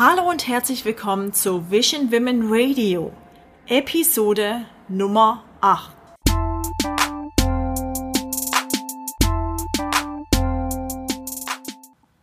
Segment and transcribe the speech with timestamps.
[0.00, 3.12] Hallo und herzlich willkommen zu Vision Women Radio,
[3.66, 5.92] Episode Nummer 8.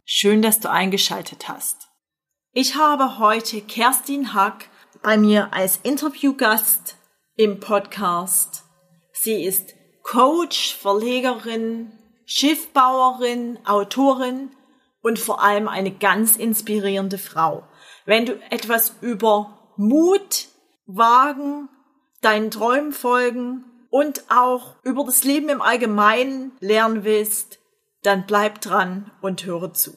[0.05, 1.89] Schön, dass du eingeschaltet hast.
[2.53, 4.69] Ich habe heute Kerstin Hack
[5.03, 6.95] bei mir als Interviewgast
[7.35, 8.63] im Podcast.
[9.11, 11.91] Sie ist Coach, Verlegerin,
[12.25, 14.51] Schiffbauerin, Autorin
[15.05, 17.61] und vor allem eine ganz inspirierende Frau.
[18.07, 20.47] Wenn du etwas über Mut,
[20.87, 21.69] Wagen,
[22.21, 27.59] deinen Träumen folgen und auch über das Leben im Allgemeinen lernen willst,
[28.01, 29.95] dann bleib dran und höre zu.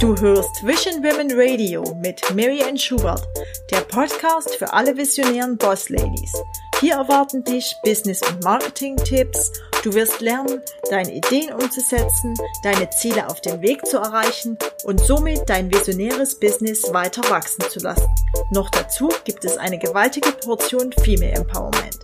[0.00, 3.26] Du hörst Vision Women Radio mit Marianne Schubert,
[3.70, 6.32] der Podcast für alle visionären Boss Ladies.
[6.80, 9.52] Hier erwarten dich Business- und Marketing-Tipps.
[9.84, 10.60] Du wirst lernen,
[10.90, 16.92] deine Ideen umzusetzen, deine Ziele auf dem Weg zu erreichen und somit dein visionäres Business
[16.92, 18.08] weiter wachsen zu lassen.
[18.50, 21.96] Noch dazu gibt es eine gewaltige Portion Female Empowerment.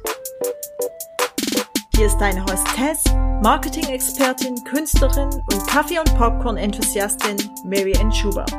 [1.97, 3.05] Hier ist deine Hostess,
[3.43, 8.53] Marketing-Expertin, Künstlerin und Kaffee- und Popcorn-Enthusiastin Mary Ann Schubert.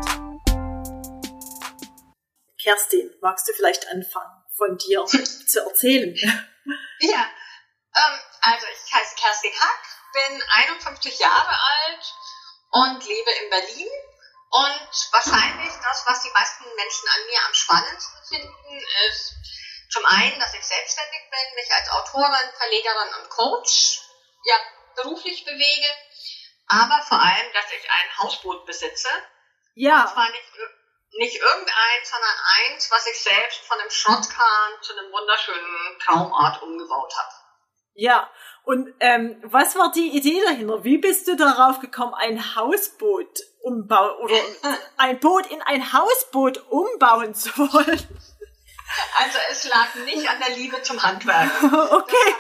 [2.62, 5.06] Kerstin, magst du vielleicht anfangen, von dir
[5.48, 6.14] zu erzählen?
[7.00, 7.26] Ja,
[7.96, 12.14] ähm, also ich heiße Kerstin Hack, bin 51 Jahre alt
[12.72, 13.90] und lebe in Berlin.
[14.52, 19.34] Und wahrscheinlich das, was die meisten Menschen an mir am spannendsten finden, ist
[19.92, 24.00] zum einen, dass ich selbstständig bin, mich als Autorin, Verlegerin und Coach
[24.46, 24.56] ja,
[24.96, 25.88] beruflich bewege,
[26.68, 29.10] aber vor allem, dass ich ein Hausboot besitze.
[29.76, 30.04] Ja.
[30.04, 30.54] Und zwar nicht,
[31.18, 37.14] nicht irgendeins, sondern eins, was ich selbst von einem Schrottkahn zu einem wunderschönen Traumort umgebaut
[37.18, 37.45] habe.
[37.96, 38.30] Ja,
[38.64, 40.84] und ähm, was war die Idee dahinter?
[40.84, 44.36] Wie bist du darauf gekommen, ein Hausboot umbauen oder
[44.98, 48.08] ein Boot in ein Hausboot umbauen zu wollen?
[49.18, 51.50] Also es lag nicht an der Liebe zum Handwerk.
[51.62, 52.34] Okay.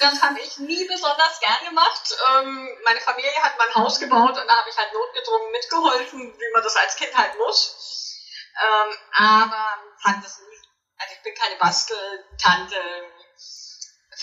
[0.00, 2.14] Das habe ich nie besonders gern gemacht.
[2.30, 6.52] Ähm, meine Familie hat mein Haus gebaut und da habe ich halt notgedrungen mitgeholfen, wie
[6.52, 8.20] man das als Kind halt muss.
[8.62, 10.58] Ähm, aber fand es nie.
[10.98, 12.76] Also ich bin keine Basteltante,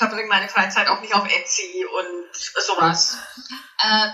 [0.01, 3.17] verbringe meine Freizeit auch nicht auf Etsy und sowas.
[3.83, 4.07] Äh,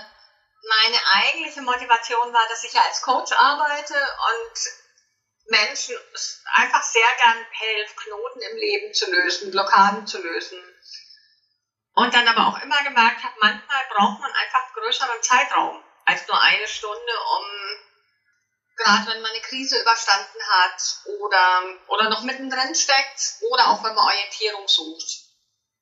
[0.68, 4.58] meine eigentliche Motivation war, dass ich ja als Coach arbeite und
[5.46, 5.96] Menschen
[6.54, 10.58] einfach sehr gern hilft, Knoten im Leben zu lösen, Blockaden zu lösen.
[11.94, 16.40] Und dann aber auch immer gemerkt habe, manchmal braucht man einfach größeren Zeitraum als nur
[16.40, 17.44] eine Stunde, um
[18.76, 20.82] gerade wenn man eine Krise überstanden hat
[21.18, 25.27] oder, oder noch mittendrin steckt oder auch wenn man Orientierung sucht.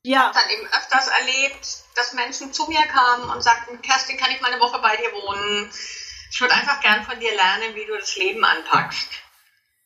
[0.07, 0.31] Ja.
[0.31, 4.31] Ich habe dann eben öfters erlebt, dass Menschen zu mir kamen und sagten, Kerstin, kann
[4.31, 5.69] ich mal eine Woche bei dir wohnen?
[6.31, 9.09] Ich würde einfach gern von dir lernen, wie du das Leben anpackst.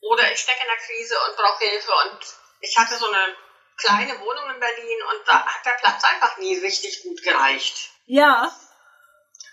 [0.03, 2.19] Oder ich stecke in der Krise und brauche Hilfe und
[2.61, 3.35] ich hatte so eine
[3.79, 7.91] kleine Wohnung in Berlin und da hat der Platz einfach nie richtig gut gereicht.
[8.05, 8.55] Ja.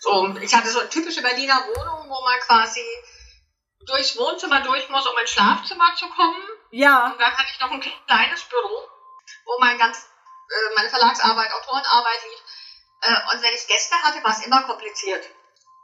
[0.01, 2.85] So, ich hatte so eine typische Berliner Wohnung, wo man quasi
[3.85, 6.43] durchs Wohnzimmer durch muss, um ins Schlafzimmer zu kommen.
[6.71, 7.05] Ja.
[7.05, 8.89] Und dann hatte ich noch ein kleines Büro,
[9.45, 10.05] wo mein ganz,
[10.49, 12.41] äh, meine Verlagsarbeit, Autorenarbeit lief.
[13.01, 15.25] Äh, und wenn ich Gäste hatte, war es immer kompliziert.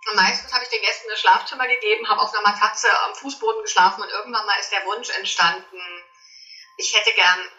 [0.09, 3.61] Und meistens habe ich den Gästen das Schlafzimmer gegeben, habe auf einer Matratze am Fußboden
[3.61, 5.79] geschlafen und irgendwann mal ist der Wunsch entstanden,
[6.77, 7.51] ich hätte gern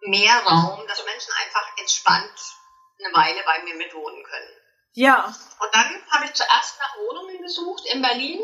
[0.00, 2.56] mehr Raum, dass Menschen einfach entspannt
[2.98, 4.50] eine Weile bei mir mitwohnen können.
[4.92, 5.26] Ja.
[5.60, 8.40] Und dann habe ich zuerst nach Wohnungen gesucht in Berlin,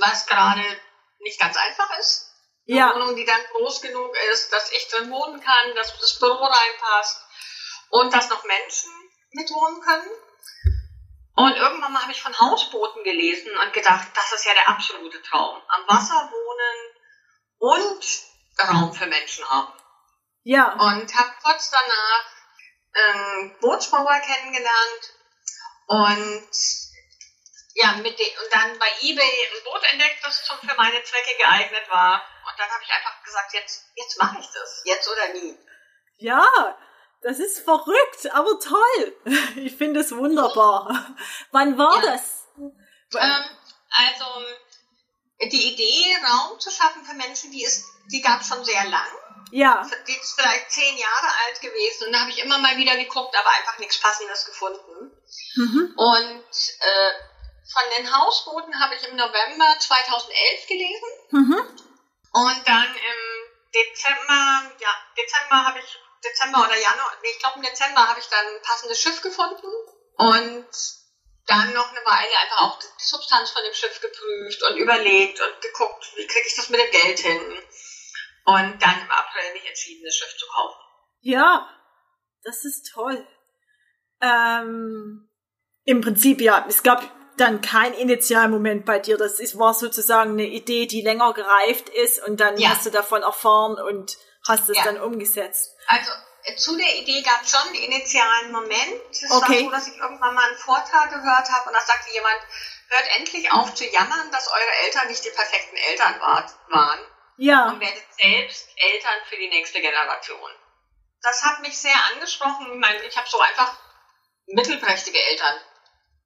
[0.00, 0.64] was gerade
[1.20, 2.33] nicht ganz einfach ist.
[2.66, 2.94] Eine Ja.
[2.94, 7.20] Wohnung, die dann groß genug ist, dass ich drin wohnen kann, dass das Büro reinpasst
[7.90, 8.90] und dass noch Menschen
[9.32, 10.10] mitwohnen können.
[11.36, 15.20] Und irgendwann mal habe ich von Hausbooten gelesen und gedacht, das ist ja der absolute
[15.22, 15.60] Traum.
[15.68, 16.96] Am Wasser wohnen
[17.58, 18.04] und
[18.68, 19.72] Raum für Menschen haben.
[20.44, 20.72] Ja.
[20.74, 22.24] Und habe kurz danach
[22.94, 25.14] einen Bootsbauer kennengelernt
[25.86, 26.48] und
[27.74, 31.36] ja, mit den, und dann bei eBay ein Boot entdeckt, das zum, für meine Zwecke
[31.38, 32.22] geeignet war.
[32.54, 34.82] Und dann habe ich einfach gesagt, jetzt, jetzt mache ich das.
[34.84, 35.58] Jetzt oder nie.
[36.18, 36.78] Ja.
[37.22, 39.16] Das ist verrückt, aber toll.
[39.56, 41.16] Ich finde es wunderbar.
[41.50, 42.12] Wann war Ja.
[42.12, 42.44] das?
[42.58, 43.44] Ähm,
[43.90, 44.24] also
[45.50, 49.08] die Idee, Raum zu schaffen für Menschen, die ist, die gab es schon sehr lang.
[49.50, 49.88] Ja.
[50.06, 53.34] Die ist vielleicht zehn Jahre alt gewesen und da habe ich immer mal wieder geguckt,
[53.36, 55.12] aber einfach nichts Passendes gefunden.
[55.56, 55.94] Mhm.
[55.96, 56.44] Und
[56.80, 57.10] äh,
[57.72, 61.76] von den Hausbooten habe ich im November 2011 gelesen Mhm.
[62.34, 63.20] Und dann im
[63.72, 68.26] Dezember, ja, Dezember habe ich, Dezember oder Januar, nee, ich glaube im Dezember habe ich
[68.26, 69.68] dann ein passendes Schiff gefunden
[70.16, 70.66] und
[71.46, 75.60] dann noch eine Weile einfach auch die Substanz von dem Schiff geprüft und überlegt und
[75.60, 77.40] geguckt, wie kriege ich das mit dem Geld hin.
[78.46, 80.80] Und dann im April mich entschieden, das Schiff zu kaufen.
[81.20, 81.70] Ja,
[82.42, 83.26] das ist toll.
[84.20, 85.30] Ähm,
[85.84, 87.02] Im Prinzip ja, es gab
[87.36, 89.16] dann kein Initialmoment bei dir.
[89.16, 92.70] Das ist, war sozusagen eine Idee, die länger gereift ist und dann ja.
[92.70, 94.16] hast du davon erfahren und
[94.48, 94.84] hast es ja.
[94.84, 95.74] dann umgesetzt.
[95.86, 96.10] Also
[96.44, 99.00] äh, zu der Idee gab es schon einen initialen Moment.
[99.10, 99.52] Es okay.
[99.52, 102.40] war so, dass ich irgendwann mal einen Vortrag gehört habe und da sagte jemand,
[102.88, 107.00] hört endlich auf zu jammern, dass eure Eltern nicht die perfekten Eltern waren.
[107.36, 107.68] Ja.
[107.70, 110.50] Und werdet selbst Eltern für die nächste Generation.
[111.22, 112.70] Das hat mich sehr angesprochen.
[112.72, 113.76] Ich meine, ich habe so einfach
[114.46, 115.58] mittelprächtige Eltern.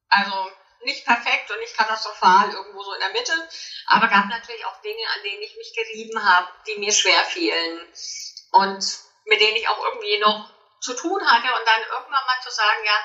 [0.09, 0.51] Also
[0.89, 3.33] nicht perfekt und nicht katastrophal, irgendwo so in der Mitte.
[3.87, 7.87] Aber gab natürlich auch Dinge, an denen ich mich gerieben habe, die mir schwer fielen.
[8.51, 8.85] Und
[9.27, 10.51] mit denen ich auch irgendwie noch
[10.81, 11.49] zu tun hatte.
[11.49, 12.99] Und dann irgendwann mal zu sagen, ja,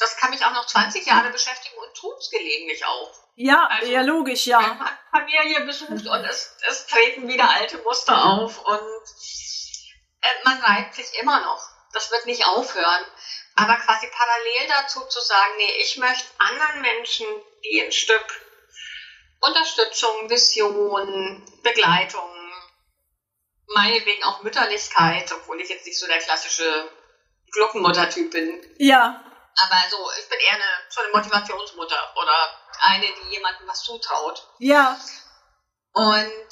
[0.00, 3.12] das kann mich auch noch 20 Jahre beschäftigen und tut es gelegentlich auch.
[3.36, 4.60] Ja, also, ja, logisch, ja.
[4.60, 9.04] Man hat Familie besucht und es, es treten wieder alte Muster auf und
[10.22, 11.62] äh, man reibt sich immer noch.
[11.92, 13.04] Das wird nicht aufhören.
[13.60, 17.26] Aber quasi parallel dazu zu sagen, nee, ich möchte anderen Menschen,
[17.64, 18.24] die ein Stück
[19.40, 22.30] Unterstützung, Vision, Begleitung,
[23.68, 26.90] meinetwegen auch Mütterlichkeit, obwohl ich jetzt nicht so der klassische
[27.52, 28.62] Glockenmutter-Typ bin.
[28.78, 29.24] Ja.
[29.56, 34.46] Aber so, ich bin eher eine, so eine Motivationsmutter oder eine, die jemandem was zutraut.
[34.58, 34.98] Ja.
[35.92, 36.48] Und,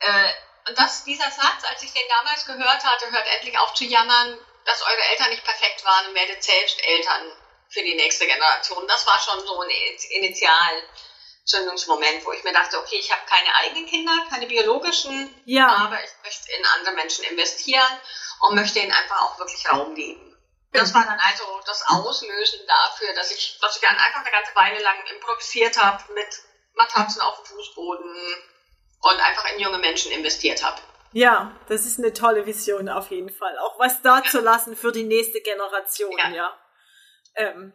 [0.00, 0.32] äh,
[0.68, 4.38] und das, dieser Satz, als ich den damals gehört hatte, hört endlich auf zu jammern,
[4.64, 7.30] dass eure Eltern nicht perfekt waren und werdet selbst Eltern
[7.68, 8.84] für die nächste Generation.
[8.86, 9.70] Das war schon so ein
[10.10, 15.68] Initialzündungsmoment, wo ich mir dachte, okay, ich habe keine eigenen Kinder, keine biologischen, ja.
[15.68, 18.00] aber ich möchte in andere Menschen investieren
[18.40, 20.28] und möchte ihnen einfach auch wirklich Raum geben.
[20.72, 24.54] Das war dann also das Auslösen dafür, dass ich, dass ich dann einfach eine ganze
[24.54, 26.28] Weile lang improvisiert habe mit
[26.74, 28.42] Matratzen auf dem Fußboden
[29.02, 30.80] und einfach in junge Menschen investiert habe.
[31.12, 33.56] Ja, das ist eine tolle Vision auf jeden Fall.
[33.58, 36.30] Auch was da zu lassen für die nächste Generation, ja.
[36.30, 36.58] Ja,
[37.36, 37.72] ähm,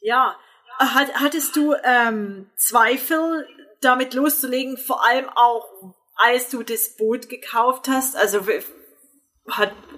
[0.00, 0.38] ja.
[0.78, 3.46] Hat, hattest du ähm, Zweifel,
[3.80, 8.16] damit loszulegen, vor allem auch, als du das Boot gekauft hast?
[8.16, 8.46] Also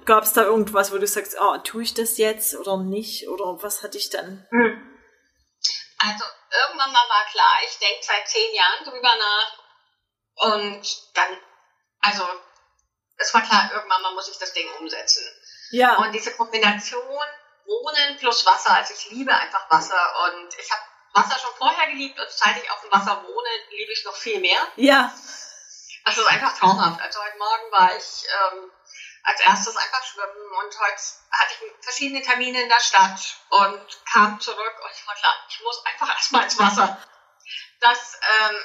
[0.05, 3.29] gab es da irgendwas, wo du sagst, ah, tue ich das jetzt oder nicht?
[3.29, 4.47] Oder was hatte ich dann?
[4.51, 4.89] Hm.
[5.99, 9.59] Also irgendwann mal war klar, ich denke seit zehn Jahren drüber nach
[10.35, 10.83] und
[11.15, 11.39] dann,
[12.01, 12.25] also
[13.23, 15.23] es war klar, irgendwann mal muss ich das Ding umsetzen.
[15.71, 15.97] Ja.
[15.97, 17.03] Und diese Kombination
[17.65, 20.83] Wohnen plus Wasser, also ich liebe einfach Wasser und ich habe
[21.15, 24.41] Wasser schon vorher geliebt und seit ich auf dem Wasser wohne, liebe ich noch viel
[24.41, 24.67] mehr.
[24.77, 25.15] Ja.
[26.05, 27.01] Also einfach traumhaft.
[27.01, 28.71] Also heute Morgen war ich ähm,
[29.23, 34.41] als erstes einfach schwimmen und heute hatte ich verschiedene Termine in der Stadt und kam
[34.41, 36.99] zurück und ich war klar, ich muss einfach erstmal ins Wasser.
[37.81, 38.57] Das, ähm,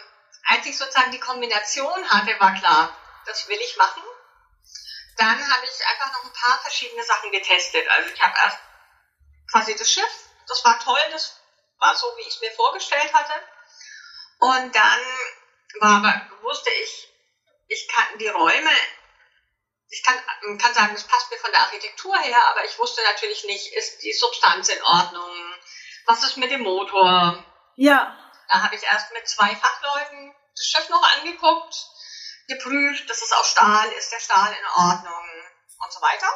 [0.48, 2.90] als ich sozusagen die Kombination hatte, war klar,
[3.26, 4.02] das will ich machen.
[5.18, 7.88] Dann habe ich einfach noch ein paar verschiedene Sachen getestet.
[7.90, 8.60] Also ich habe erst
[9.52, 11.42] quasi das Schiff, das war toll, das
[11.80, 13.34] war so, wie ich es mir vorgestellt hatte.
[14.40, 15.00] Und dann
[15.80, 17.10] war aber, wusste ich,
[17.68, 18.72] ich kann die Räume
[19.90, 20.18] ich kann,
[20.58, 24.04] kann sagen, das passt mir von der Architektur her, aber ich wusste natürlich nicht, ist
[24.04, 25.32] die Substanz in Ordnung?
[26.06, 27.44] Was ist mit dem Motor?
[27.76, 28.18] Ja.
[28.50, 31.88] Da habe ich erst mit zwei Fachleuten das Schiff noch angeguckt,
[32.48, 35.30] geprüft, dass es aus Stahl ist, der Stahl in Ordnung
[35.84, 36.28] und so weiter.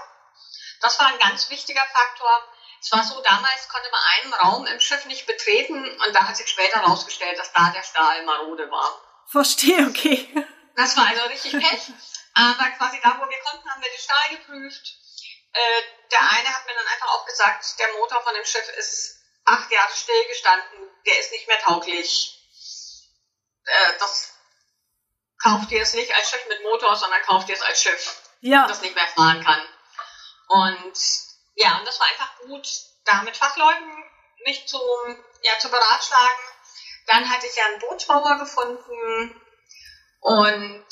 [0.81, 2.47] Das war ein ganz wichtiger Faktor.
[2.81, 6.35] Es war so, damals konnte man einen Raum im Schiff nicht betreten und da hat
[6.35, 8.99] sich später herausgestellt, dass da der Stahl marode war.
[9.27, 10.27] Verstehe, okay.
[10.75, 11.91] Das war also richtig Pech.
[12.33, 14.95] Aber quasi da, wo wir konnten, haben wir den Stahl geprüft.
[15.53, 19.17] Äh, der eine hat mir dann einfach auch gesagt, der Motor von dem Schiff ist
[19.45, 22.39] acht Jahre stillgestanden, der ist nicht mehr tauglich.
[23.65, 24.33] Äh, das
[25.41, 28.67] kauft ihr es nicht als Schiff mit Motor, sondern kauft ihr es als Schiff, ja.
[28.67, 29.61] das nicht mehr fahren kann.
[30.47, 30.93] Und
[31.55, 32.67] ja, und das war einfach gut,
[33.05, 34.03] da mit Fachleuten
[34.45, 34.79] mich zu,
[35.43, 36.39] ja, zu beratschlagen.
[37.07, 39.41] Dann hatte ich ja einen Bootsbauer gefunden
[40.19, 40.85] und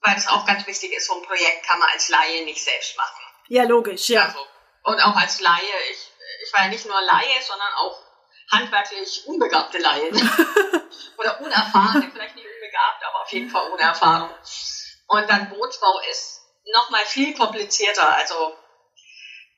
[0.00, 2.96] weil das auch ganz wichtig ist, so ein Projekt kann man als Laie nicht selbst
[2.96, 3.22] machen.
[3.48, 4.24] Ja, logisch, ja.
[4.24, 4.46] Also,
[4.84, 6.12] und auch als Laie, ich,
[6.44, 8.02] ich war ja nicht nur Laie, sondern auch
[8.50, 10.14] handwerklich unbegabte Laien.
[11.18, 14.30] Oder unerfahrene, vielleicht nicht unbegabt, aber auf jeden Fall ohne Erfahrung.
[15.08, 16.40] Und dann Bootsbau ist
[16.72, 18.16] nochmal viel komplizierter.
[18.16, 18.56] Also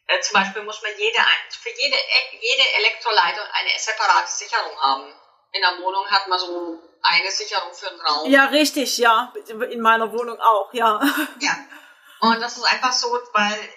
[0.06, 1.18] äh, zum Beispiel muss man jede,
[1.50, 1.96] für jede,
[2.40, 5.14] jede Elektroleitung eine separate Sicherung haben.
[5.52, 8.28] In der Wohnung hat man so eine Sicherung für den Raum.
[8.28, 9.32] Ja, richtig, ja.
[9.70, 11.00] In meiner Wohnung auch, ja.
[11.38, 11.56] Ja.
[12.20, 13.74] Und das ist einfach so, weil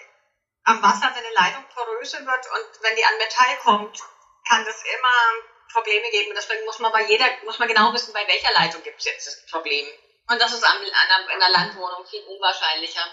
[0.64, 4.00] am Wasser, wenn eine Leitung poröse wird und wenn die an Metall kommt,
[4.48, 6.34] kann das immer Probleme geben.
[6.36, 9.28] Deswegen muss man bei jeder, muss man genau wissen, bei welcher Leitung gibt es jetzt
[9.28, 9.86] das Problem.
[10.30, 13.04] Und das ist an, an, in einer Landwohnung viel unwahrscheinlicher.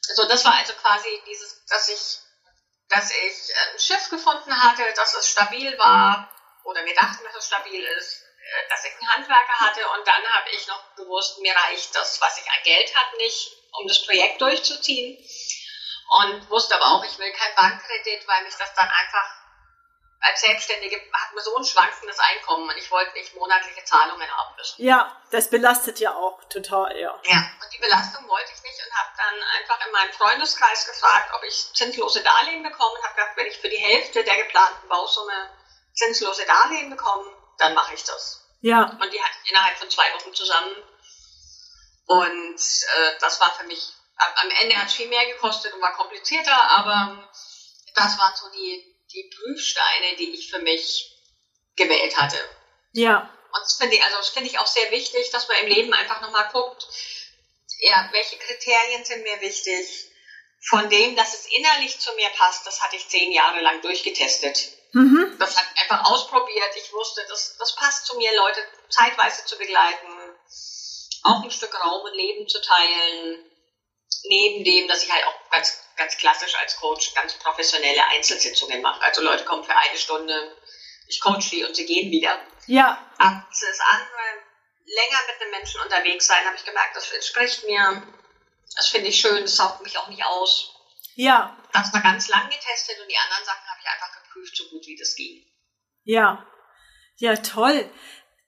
[0.00, 2.18] So, das war also quasi dieses, dass ich,
[2.88, 6.30] dass ich ein Schiff gefunden hatte, dass es stabil war,
[6.64, 10.26] oder wir dachten, dass es stabil ist, äh, dass ich einen Handwerker hatte und dann
[10.34, 14.04] habe ich noch gewusst, mir reicht das, was ich an Geld habe, nicht, um das
[14.04, 15.18] Projekt durchzuziehen.
[16.20, 19.37] Und wusste aber auch, ich will keinen Bankkredit, weil mich das dann einfach
[20.20, 24.56] als Selbstständige hat man so ein schwankendes Einkommen und ich wollte nicht monatliche Zahlungen haben
[24.56, 24.82] müssen.
[24.82, 27.16] Ja, das belastet ja auch total, ja.
[27.24, 31.30] Ja, und die Belastung wollte ich nicht und habe dann einfach in meinem Freundeskreis gefragt,
[31.34, 34.88] ob ich zinslose Darlehen bekomme und habe gedacht, wenn ich für die Hälfte der geplanten
[34.88, 35.50] Bausumme
[35.94, 38.44] zinslose Darlehen bekomme, dann mache ich das.
[38.60, 38.84] Ja.
[39.00, 40.76] Und die hatte ich innerhalb von zwei Wochen zusammen.
[42.06, 45.92] Und äh, das war für mich, am Ende hat es viel mehr gekostet und war
[45.94, 47.28] komplizierter, aber
[47.94, 51.12] das waren so die, die Prüfsteine, die ich für mich
[51.76, 52.38] gewählt hatte.
[52.92, 53.30] Ja.
[53.52, 55.92] Und das finde ich, also das finde ich auch sehr wichtig, dass man im Leben
[55.94, 56.86] einfach nochmal guckt,
[57.80, 60.04] ja, welche Kriterien sind mir wichtig.
[60.60, 64.72] Von dem, dass es innerlich zu mir passt, das hatte ich zehn Jahre lang durchgetestet.
[64.92, 65.36] Mhm.
[65.38, 66.70] Das hat einfach ausprobiert.
[66.76, 70.08] Ich wusste, das, das passt zu mir, Leute zeitweise zu begleiten,
[71.22, 73.44] auch ein Stück Raum und Leben zu teilen.
[74.24, 79.02] Neben dem, dass ich halt auch ganz, ganz klassisch als Coach ganz professionelle Einzelsitzungen mache.
[79.02, 80.56] Also Leute kommen für eine Stunde,
[81.08, 82.40] ich coach die und sie gehen wieder.
[82.66, 83.04] Ja.
[83.18, 84.44] Aber das andere,
[84.84, 88.02] länger mit einem Menschen unterwegs sein, habe ich gemerkt, das entspricht mir.
[88.76, 90.74] Das finde ich schön, das saugt mich auch nicht aus.
[91.14, 91.56] Ja.
[91.72, 94.86] Das war ganz lang getestet und die anderen Sachen habe ich einfach geprüft, so gut
[94.86, 95.44] wie das ging.
[96.04, 96.46] Ja.
[97.16, 97.90] Ja, toll.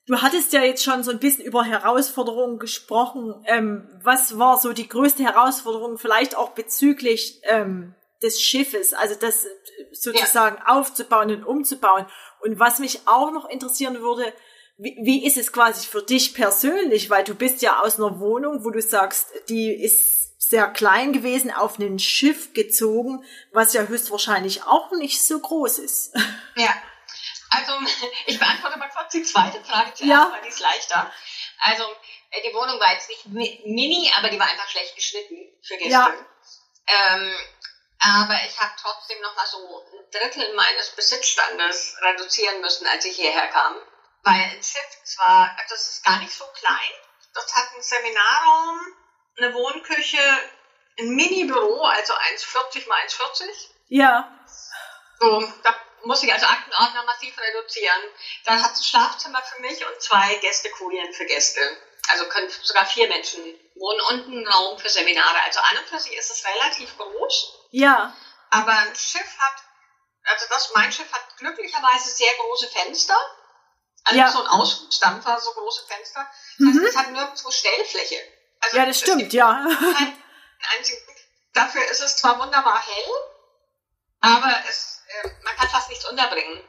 [0.06, 3.34] Du hattest ja jetzt schon so ein bisschen über Herausforderungen gesprochen.
[3.46, 9.46] Ähm, was war so die größte Herausforderung vielleicht auch bezüglich ähm, des Schiffes, also das
[9.92, 10.66] sozusagen ja.
[10.66, 12.06] aufzubauen und umzubauen?
[12.42, 14.32] Und was mich auch noch interessieren würde,
[14.78, 17.10] wie, wie ist es quasi für dich persönlich?
[17.10, 21.50] Weil du bist ja aus einer Wohnung, wo du sagst, die ist sehr klein gewesen,
[21.50, 26.14] auf ein Schiff gezogen, was ja höchstwahrscheinlich auch nicht so groß ist.
[26.56, 26.74] Ja,
[27.50, 27.72] also
[28.26, 30.30] ich beantworte mal kurz die zweite Frage zuerst, ja.
[30.32, 31.12] weil die ist leichter.
[31.58, 31.84] Also
[32.30, 35.90] äh, die Wohnung war jetzt nicht mini, aber die war einfach schlecht geschnitten für Gäste.
[35.90, 36.14] Ja.
[36.86, 37.34] Ähm,
[38.02, 43.16] aber ich habe trotzdem noch mal so ein Drittel meines Besitzstandes reduzieren müssen, als ich
[43.16, 43.76] hierher kam.
[44.22, 46.92] Weil ein Schiff zwar, das ist gar nicht so klein,
[47.34, 48.80] das hat einen Seminarraum,
[49.36, 50.18] eine Wohnküche,
[50.98, 53.70] ein Mini-Büro, also 1,40 mal 1,40.
[53.88, 54.38] Ja.
[55.18, 58.02] So, da muss ich also Aktenordner massiv reduzieren.
[58.44, 61.60] Dann hat es ein Schlafzimmer für mich und zwei Gästekujen für Gäste.
[62.08, 63.42] Also können sogar vier Menschen
[63.74, 65.42] wohnen und einen Raum für Seminare.
[65.44, 67.68] Also an und für sich ist es relativ groß.
[67.70, 68.14] Ja.
[68.50, 69.62] Aber ein Schiff hat,
[70.24, 73.16] also das, mein Schiff hat glücklicherweise sehr große Fenster.
[74.04, 74.32] Also ja.
[74.32, 76.26] so ein Ausflugsdampfer, so große Fenster.
[76.58, 76.86] Das heißt, mhm.
[76.86, 78.16] es hat nirgendwo Stellfläche.
[78.60, 79.66] Also ja, das stimmt, ja.
[81.54, 83.10] dafür ist es zwar wunderbar hell,
[84.20, 86.62] aber es, äh, man kann fast nichts unterbringen.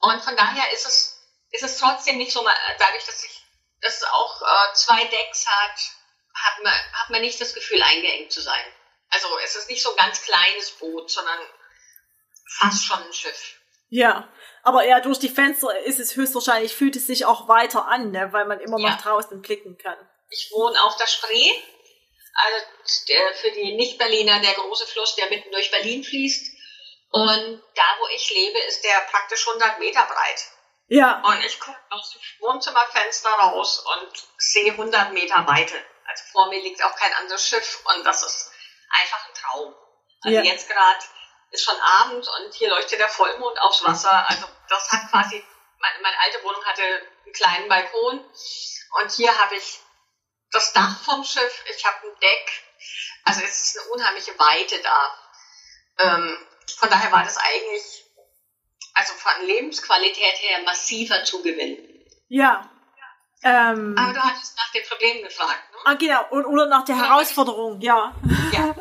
[0.00, 2.44] Und von daher ist es, ist es trotzdem nicht so,
[2.78, 3.44] dadurch, dass ich,
[3.80, 5.78] dass es auch äh, zwei Decks hat,
[6.34, 8.64] hat man, hat man nicht das Gefühl, eingeengt zu sein.
[9.10, 11.38] Also es ist nicht so ein ganz kleines Boot, sondern
[12.58, 13.60] fast schon ein Schiff.
[13.88, 14.32] Ja,
[14.62, 18.32] aber ja, durch die Fenster ist es höchstwahrscheinlich, fühlt es sich auch weiter an, ne,
[18.32, 18.90] weil man immer ja.
[18.90, 19.98] nach draußen blicken kann.
[20.30, 21.52] Ich wohne auf der Spree,
[22.34, 22.66] also
[23.08, 26.56] der, für die Nicht-Berliner der große Fluss, der mitten durch Berlin fließt.
[27.12, 30.46] Und da, wo ich lebe, ist der praktisch 100 Meter breit.
[30.88, 31.22] Ja.
[31.24, 35.74] Und ich gucke aus dem Wohnzimmerfenster raus und sehe 100 Meter Weite.
[36.06, 38.50] Also vor mir liegt auch kein anderes Schiff und das ist
[38.90, 39.74] einfach ein Traum.
[40.22, 40.42] Also ja.
[40.42, 41.04] jetzt gerade
[41.50, 44.28] ist schon Abend und hier leuchtet der Vollmond aufs Wasser.
[44.28, 45.44] Also das hat quasi,
[45.78, 48.20] meine, meine alte Wohnung hatte einen kleinen Balkon
[49.00, 49.80] und hier habe ich
[50.50, 52.62] das Dach vom Schiff, ich habe ein Deck.
[53.24, 55.18] Also es ist eine unheimliche Weite da.
[55.98, 58.04] Ähm, von daher war das eigentlich,
[58.94, 61.78] also von Lebensqualität her massiver Zugewinn.
[62.28, 62.68] Ja.
[63.44, 65.78] Ähm, Aber du hattest nach den Problemen gefragt, ne?
[65.84, 66.28] Ah, genau.
[66.30, 68.14] Oder nach der Herausforderung, ja.
[68.52, 68.74] Ja.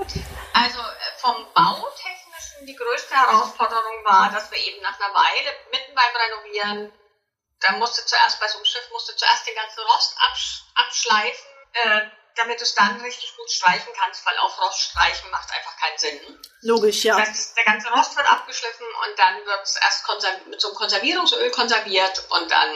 [0.53, 5.95] Also äh, vom Bautechnischen die größte Herausforderung war, dass wir eben nach einer Weile mitten
[5.95, 6.93] beim Renovieren,
[7.59, 11.45] da musste zuerst bei so einem Schiff musste zuerst den ganzen Rost absch abschleifen.
[11.73, 12.01] Äh,
[12.35, 15.97] damit du es dann richtig gut streichen kannst, weil auf Rost streichen macht einfach keinen
[15.97, 16.39] Sinn.
[16.61, 17.17] Logisch, ja.
[17.17, 20.07] Das heißt, der ganze Rost wird abgeschliffen und dann wird es erst
[20.47, 22.75] mit so einem Konservierungsöl konserviert und dann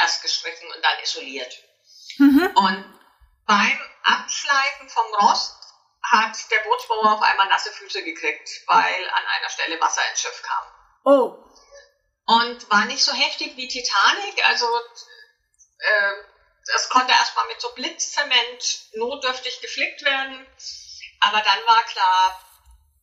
[0.00, 1.52] erst gestrichen und dann isoliert.
[2.18, 2.52] Mhm.
[2.54, 3.00] Und
[3.46, 5.56] beim Abschleifen vom Rost
[6.02, 10.42] hat der Bootsbauer auf einmal nasse Füße gekriegt, weil an einer Stelle Wasser ins Schiff
[10.42, 10.64] kam.
[11.04, 11.44] Oh.
[12.26, 14.46] und war nicht so heftig wie Titanic.
[14.48, 14.66] Also
[15.78, 16.12] äh,
[16.74, 20.46] es konnte erstmal mit so Blitzzement notdürftig geflickt werden.
[21.20, 22.40] Aber dann war klar,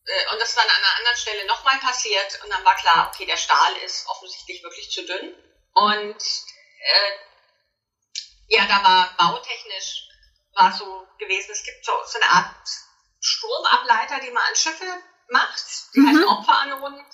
[0.05, 3.11] äh, und das ist dann an einer anderen Stelle nochmal passiert, und dann war klar,
[3.13, 5.35] okay, der Stahl ist offensichtlich wirklich zu dünn.
[5.73, 6.23] Und
[6.79, 7.11] äh,
[8.47, 10.05] ja, da war bautechnisch
[10.55, 12.67] war so gewesen, es gibt so, so eine Art
[13.19, 14.85] Stromableiter, die man an Schiffe
[15.29, 16.07] macht, die mhm.
[16.07, 17.05] heißen Opferanoden.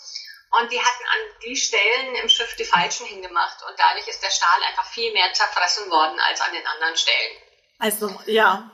[0.59, 3.63] Und die hatten an die Stellen im Schiff die falschen hingemacht.
[3.63, 7.37] Und dadurch ist der Stahl einfach viel mehr zerfressen worden als an den anderen Stellen.
[7.79, 8.69] Also, ja.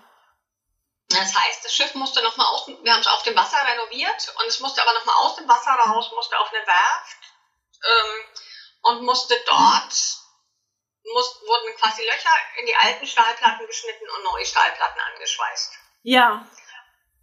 [1.10, 4.48] Das heißt, das Schiff musste nochmal aus, wir haben es auf dem Wasser renoviert und
[4.48, 7.18] es musste aber nochmal aus dem Wasser raus, musste auf eine Werft
[7.86, 8.26] ähm,
[8.82, 9.94] und musste dort,
[11.14, 15.74] muss, wurden quasi Löcher in die alten Stahlplatten geschnitten und neue Stahlplatten angeschweißt.
[16.04, 16.46] Ja.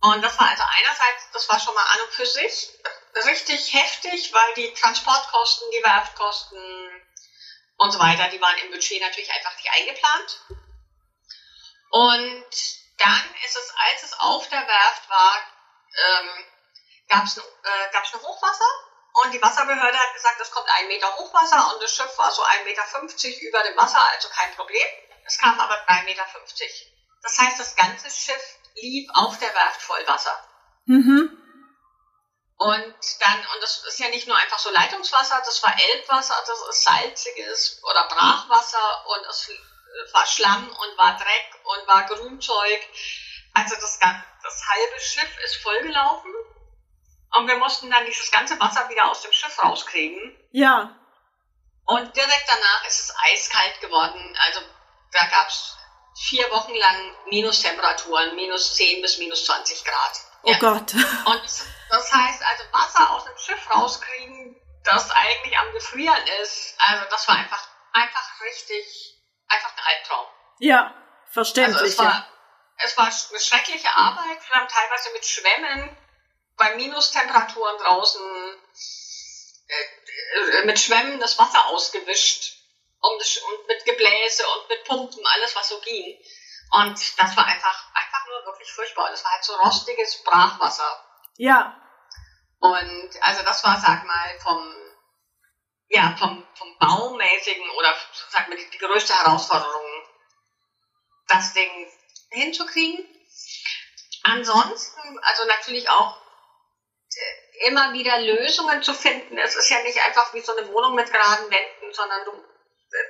[0.01, 2.71] Und das war also einerseits, das war schon mal an und für sich
[3.15, 7.03] richtig heftig, weil die Transportkosten, die Werftkosten
[7.77, 10.41] und so weiter, die waren im Budget natürlich einfach nicht eingeplant.
[11.91, 12.47] Und
[12.99, 15.43] dann ist es, als es auf der Werft war,
[16.07, 16.45] ähm,
[17.09, 18.65] gab es äh, gab's ein Hochwasser
[19.23, 22.43] und die Wasserbehörde hat gesagt, es kommt ein Meter Hochwasser und das Schiff war so
[22.43, 24.87] 1,50 Meter über dem Wasser, also kein Problem.
[25.25, 26.27] Es kam aber 3,50 Meter.
[27.23, 30.37] Das heißt, das ganze Schiff lief auf der Werft voll Wasser.
[30.87, 31.44] Mhm.
[32.57, 36.61] Und dann, und das ist ja nicht nur einfach so Leitungswasser, das war Elbwasser, das
[36.71, 39.51] ist salziges oder Brachwasser und es
[40.13, 42.81] war Schlamm und war Dreck und war Grünzeug.
[43.55, 46.33] Also das, das halbe Schiff ist vollgelaufen
[47.35, 50.37] und wir mussten dann dieses ganze Wasser wieder aus dem Schiff rauskriegen.
[50.53, 50.97] Ja.
[51.87, 54.37] Und direkt danach ist es eiskalt geworden.
[54.47, 54.61] Also
[55.13, 55.77] da gab es
[56.29, 60.21] vier Wochen lang Minustemperaturen, minus 10 bis minus 20 Grad.
[60.43, 60.59] Oh ja.
[60.59, 60.95] Gott.
[60.95, 61.43] Und
[61.95, 66.75] das heißt also Wasser aus dem Schiff rauskriegen, das eigentlich am Gefrieren ist.
[66.79, 70.27] Also das war einfach, einfach richtig, einfach ein Albtraum.
[70.59, 70.95] Ja,
[71.31, 71.81] verständlich.
[71.81, 72.27] Also es, war,
[72.79, 74.39] es war eine schreckliche Arbeit.
[74.49, 75.97] Wir haben teilweise mit Schwämmen
[76.57, 78.57] bei Minustemperaturen draußen
[79.69, 82.57] äh, mit Schwämmen das Wasser ausgewischt
[83.01, 86.19] und, und mit Gebläse und mit Pumpen, alles was so ging.
[86.73, 89.11] Und das war einfach, einfach nur wirklich furchtbar.
[89.11, 91.05] Das war halt so rostiges Brachwasser.
[91.37, 91.81] Ja.
[92.65, 94.75] Und also das war, sag mal, vom,
[95.89, 97.95] ja, vom, vom Baumäßigen oder
[98.31, 99.85] sag mal, die, die größte Herausforderung,
[101.29, 101.93] das Ding
[102.31, 103.07] hinzukriegen.
[104.23, 106.17] Ansonsten, also natürlich auch
[107.15, 109.37] äh, immer wieder Lösungen zu finden.
[109.37, 112.33] Es ist ja nicht einfach wie so eine Wohnung mit geraden Wänden, sondern du,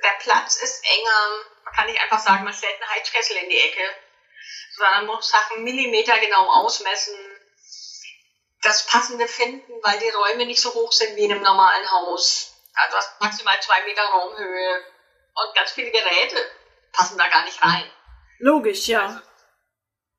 [0.03, 1.45] der Platz ist enger.
[1.63, 3.89] Man kann nicht einfach sagen, man stellt einen Heizkessel in die Ecke,
[4.75, 7.34] sondern man muss Sachen Millimeter genau ausmessen
[8.65, 12.53] das Passende finden, weil die Räume nicht so hoch sind wie in einem normalen Haus.
[12.73, 14.83] Also du hast maximal zwei Meter Raumhöhe
[15.35, 16.37] und ganz viele Geräte
[16.91, 17.89] passen da gar nicht rein.
[18.39, 19.05] Logisch, ja.
[19.05, 19.19] Also,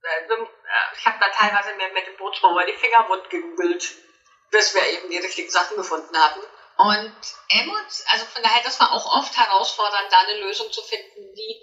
[0.03, 0.47] äh, äh,
[0.97, 3.95] ich habe da teilweise mit, mit dem Bootsbauer die Finger wund gegoogelt,
[4.51, 6.41] bis wir eben die richtigen Sachen gefunden hatten.
[6.79, 7.17] Und
[7.49, 11.35] Emmons, also von daher, das war auch oft herausfordernd, da eine Lösung zu finden.
[11.35, 11.63] Wie,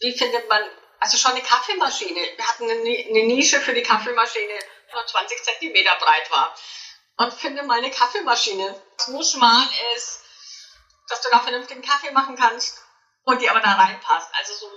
[0.00, 0.62] wie findet man,
[1.00, 2.20] also schon eine Kaffeemaschine.
[2.36, 4.58] Wir hatten eine, eine Nische für die Kaffeemaschine
[4.92, 6.54] nur 20 Zentimeter breit war.
[7.16, 10.22] Und finde mal eine Kaffeemaschine, so schmal ist,
[11.08, 12.82] dass du da vernünftigen Kaffee machen kannst
[13.24, 14.28] und die aber da reinpasst.
[14.34, 14.70] Also so,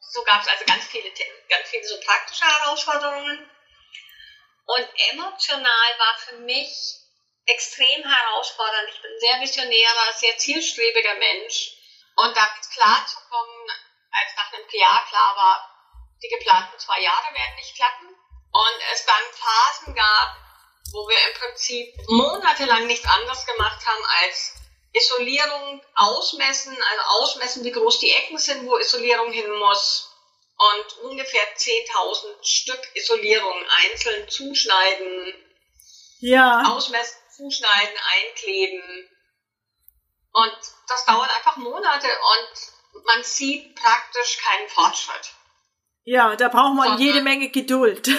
[0.00, 1.10] so gab es also ganz viele,
[1.48, 3.50] ganz viele so praktische Herausforderungen.
[4.66, 6.98] Und emotional war für mich
[7.46, 8.90] extrem herausfordernd.
[8.92, 11.72] Ich bin ein sehr visionärer, sehr zielstrebiger Mensch.
[12.16, 13.70] Und damit klarzukommen,
[14.10, 15.74] als nach einem Jahr klar war,
[16.22, 18.17] die geplanten zwei Jahre werden nicht klappen,
[18.52, 20.36] und es dann Phasen gab,
[20.92, 24.54] wo wir im Prinzip monatelang nichts anderes gemacht haben als
[24.92, 30.10] Isolierung ausmessen, also ausmessen, wie groß die Ecken sind, wo Isolierung hin muss
[30.56, 35.34] und ungefähr 10.000 Stück Isolierung einzeln zuschneiden,
[36.20, 36.62] ja.
[36.74, 39.08] ausmessen, zuschneiden, einkleben.
[40.32, 40.58] Und
[40.88, 45.34] das dauert einfach Monate und man sieht praktisch keinen Fortschritt.
[46.08, 48.08] Ja, da braucht man Sondern, jede Menge Geduld.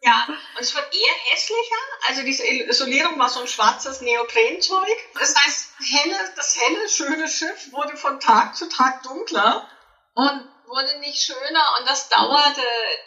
[0.00, 1.74] Ja, und es wird eher hässlicher.
[2.06, 4.96] Also diese Isolierung war so ein schwarzes Neoprenzeug.
[5.18, 9.68] Das heißt, helle, das helle, schöne Schiff wurde von Tag zu Tag dunkler
[10.14, 11.74] und wurde nicht schöner.
[11.80, 12.62] Und das dauerte,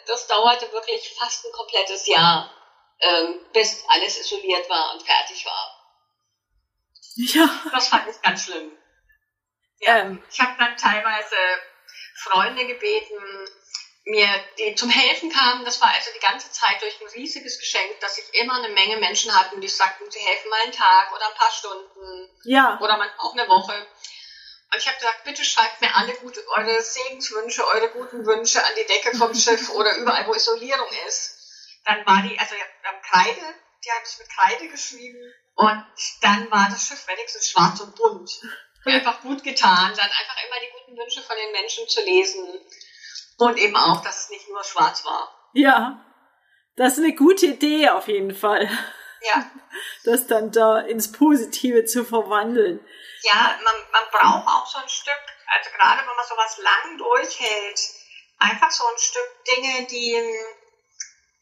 [0.06, 2.52] das dauerte wirklich fast ein komplettes Jahr,
[3.00, 5.94] ähm, bis alles isoliert war und fertig war.
[7.14, 7.48] Ja.
[7.72, 8.70] Das fand ich ganz schlimm.
[9.80, 10.22] Ja, ähm.
[10.30, 11.36] Ich habe dann teilweise
[12.16, 13.16] Freunde gebeten,
[14.04, 15.64] mir die zum Helfen kamen.
[15.64, 18.96] Das war also die ganze Zeit durch ein riesiges Geschenk, dass ich immer eine Menge
[18.96, 22.78] Menschen hatten, die sagten, sie helfen mal einen Tag oder ein paar Stunden Ja.
[22.80, 23.86] oder man auch eine Woche.
[24.72, 28.72] Und ich habe gesagt, bitte schreibt mir alle gute, eure Segenswünsche, eure guten Wünsche an
[28.76, 31.38] die Decke vom Schiff oder überall, wo Isolierung ist.
[31.84, 35.32] Dann war die, also haben Kreide, die hat es mit Kreide geschrieben.
[35.54, 35.84] Und
[36.22, 38.30] dann war das Schiff wenigstens schwarz und bunt.
[38.84, 42.48] Mir einfach gut getan, dann einfach immer die guten Wünsche von den Menschen zu lesen.
[43.38, 45.28] Und eben auch, dass es nicht nur schwarz war.
[45.52, 46.04] Ja.
[46.76, 48.68] Das ist eine gute Idee auf jeden Fall.
[49.20, 49.50] Ja,
[50.04, 52.84] Das dann da ins Positive zu verwandeln.
[53.22, 57.80] ja man, man braucht auch so ein Stück, also gerade wenn man sowas lang durchhält,
[58.38, 60.16] einfach so ein Stück Dinge, die,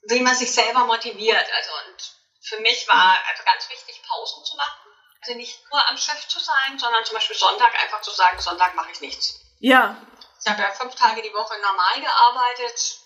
[0.09, 1.47] wie man sich selber motiviert.
[1.57, 4.91] Also und für mich war also ganz wichtig, Pausen zu machen.
[5.23, 8.75] Also nicht nur am Schiff zu sein, sondern zum Beispiel Sonntag einfach zu sagen, Sonntag
[8.75, 9.41] mache ich nichts.
[9.61, 9.97] Ja.
[10.43, 12.99] Ich habe ja fünf Tage die Woche normal gearbeitet.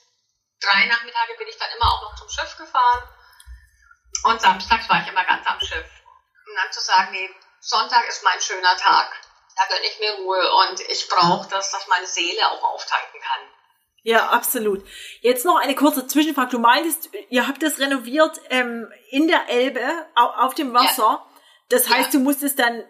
[0.60, 3.02] Drei Nachmittage bin ich dann immer auch noch zum Schiff gefahren.
[4.24, 5.86] Und samstags war ich immer ganz am Schiff.
[6.46, 7.28] Und dann zu sagen, nee,
[7.60, 9.10] Sonntag ist mein schöner Tag.
[9.56, 13.40] Da gönne ich mir Ruhe und ich brauche das, dass meine Seele auch auftanken kann.
[14.02, 14.86] Ja, absolut.
[15.20, 16.50] Jetzt noch eine kurze Zwischenfrage.
[16.50, 19.80] Du meintest, ihr habt das renoviert ähm, in der Elbe,
[20.14, 21.26] au auf dem Wasser.
[21.70, 22.18] Das heißt, Ja.
[22.18, 22.84] du musstest dann,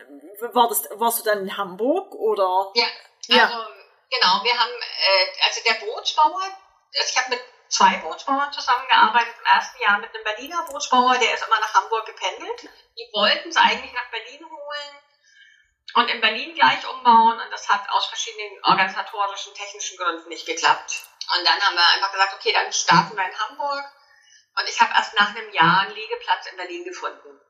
[0.52, 2.72] war das, warst du dann in Hamburg oder?
[2.74, 2.86] Ja,
[3.28, 3.68] Ja.
[4.14, 9.46] Genau, wir haben, äh, also der Bootsbauer, also ich habe mit zwei Bootsbauern zusammengearbeitet im
[9.46, 12.62] ersten Jahr mit einem Berliner Bootsbauer, der ist immer nach Hamburg gependelt.
[12.96, 14.94] Die wollten es eigentlich nach Berlin holen
[15.94, 21.02] und in Berlin gleich umbauen und das hat aus verschiedenen organisatorischen, technischen Gründen nicht geklappt.
[21.36, 23.84] Und dann haben wir einfach gesagt, okay, dann starten wir in Hamburg
[24.56, 27.40] und ich habe erst nach einem Jahr einen Liegeplatz in Berlin gefunden.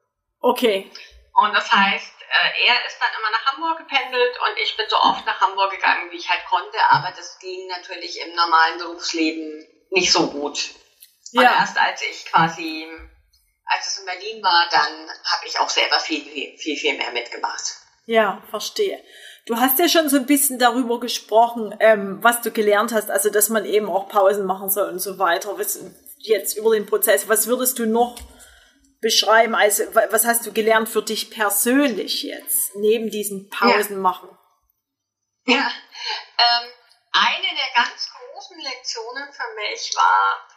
[0.40, 0.90] Okay.
[1.35, 4.97] Und das heißt, äh, er ist dann immer nach Hamburg gependelt und ich bin so
[4.97, 9.66] oft nach Hamburg gegangen, wie ich halt konnte, aber das ging natürlich im normalen Berufsleben
[9.90, 10.70] nicht so gut.
[11.35, 11.61] Und Ja.
[11.61, 12.88] erst als ich quasi,
[13.66, 17.12] als es in Berlin war, dann habe ich auch selber viel, viel, viel, viel mehr
[17.12, 17.77] mitgemacht.
[18.07, 19.03] Ja, verstehe.
[19.47, 23.31] Du hast ja schon so ein bisschen darüber gesprochen, ähm, was du gelernt hast, also
[23.31, 25.59] dass man eben auch Pausen machen soll und so weiter.
[25.59, 25.79] Was,
[26.18, 28.16] jetzt über den Prozess, was würdest du noch
[29.05, 29.55] beschreiben?
[29.55, 34.29] Also, wa- was hast du gelernt für dich persönlich jetzt, neben diesen Pausen machen?
[35.47, 36.71] Ja, ähm,
[37.12, 40.49] eine der ganz großen Lektionen für mich war,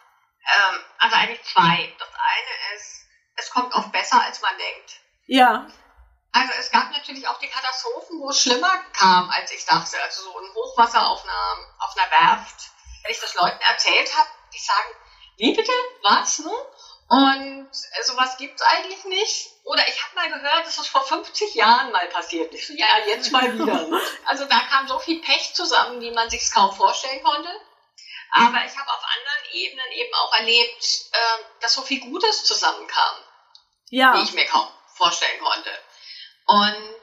[0.56, 1.94] ähm, also eigentlich zwei.
[1.98, 3.02] Das eine ist,
[3.36, 5.00] es kommt oft besser, als man denkt.
[5.26, 5.68] Ja,
[6.32, 9.96] Also es gab natürlich auch die Katastrophen, wo es schlimmer kam, als ich dachte.
[10.02, 12.70] Also so ein Hochwasser auf einer, auf einer Werft.
[13.02, 14.88] Wenn ich das Leuten erzählt habe, die sagen,
[15.36, 15.72] wie bitte?
[16.02, 16.38] Was?
[16.40, 16.50] Ne?
[17.08, 19.50] Und äh, sowas gibt's eigentlich nicht.
[19.64, 22.52] Oder ich habe mal gehört, das ist vor 50 Jahren mal passiert.
[22.52, 23.86] Ich so, ja, jetzt mal wieder.
[24.26, 27.48] Also da kam so viel Pech zusammen, wie man sich's kaum vorstellen konnte.
[28.32, 33.16] Aber ich habe auf anderen Ebenen eben auch erlebt, äh, dass so viel Gutes zusammenkam
[33.90, 35.70] ja, die ich mir kaum vorstellen konnte.
[36.46, 36.98] Und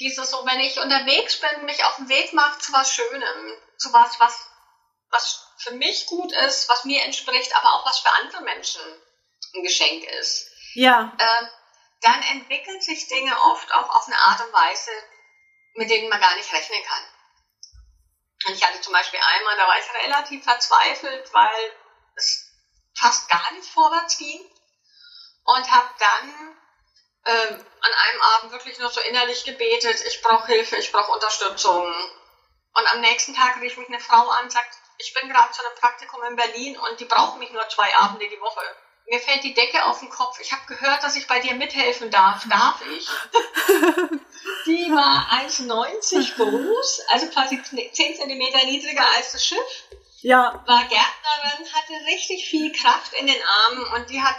[0.00, 3.92] dieses so, wenn ich unterwegs bin, mich auf den Weg mache zu was Schönem, zu
[3.92, 4.48] was, was,
[5.10, 8.82] was für mich gut ist, was mir entspricht, aber auch was für andere Menschen
[9.54, 11.48] ein Geschenk ist, ja, ähm,
[12.00, 14.90] dann entwickeln sich Dinge oft auch auf eine Art und Weise,
[15.74, 17.04] mit denen man gar nicht rechnen kann.
[18.46, 21.72] Und ich hatte zum Beispiel einmal, da war ich relativ verzweifelt, weil
[22.16, 22.50] es
[22.94, 24.40] fast gar nicht vorwärts ging
[25.44, 26.56] und habe dann
[27.26, 31.84] ähm, an einem Abend wirklich nur so innerlich gebetet, ich brauche Hilfe, ich brauche Unterstützung.
[32.76, 35.64] Und am nächsten Tag rief mich eine Frau an und sagt, ich bin gerade zu
[35.64, 38.62] einem Praktikum in Berlin und die brauchen mich nur zwei Abende die Woche.
[39.06, 40.40] Mir fällt die Decke auf den Kopf.
[40.40, 42.46] Ich habe gehört, dass ich bei dir mithelfen darf.
[42.48, 43.06] Darf ich?
[44.66, 49.84] Die war 1,90 groß, also quasi 10 Zentimeter niedriger als das Schiff
[50.24, 54.36] ja, war Gärtnerin, hatte richtig viel Kraft in den Armen und die hat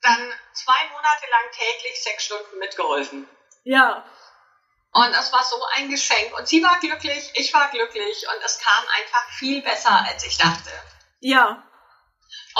[0.00, 3.28] dann zwei Monate lang täglich sechs Stunden mitgeholfen.
[3.64, 4.02] ja,
[4.92, 6.36] Und das war so ein Geschenk.
[6.36, 10.36] Und sie war glücklich, ich war glücklich und es kam einfach viel besser, als ich
[10.36, 10.70] dachte.
[11.20, 11.62] ja,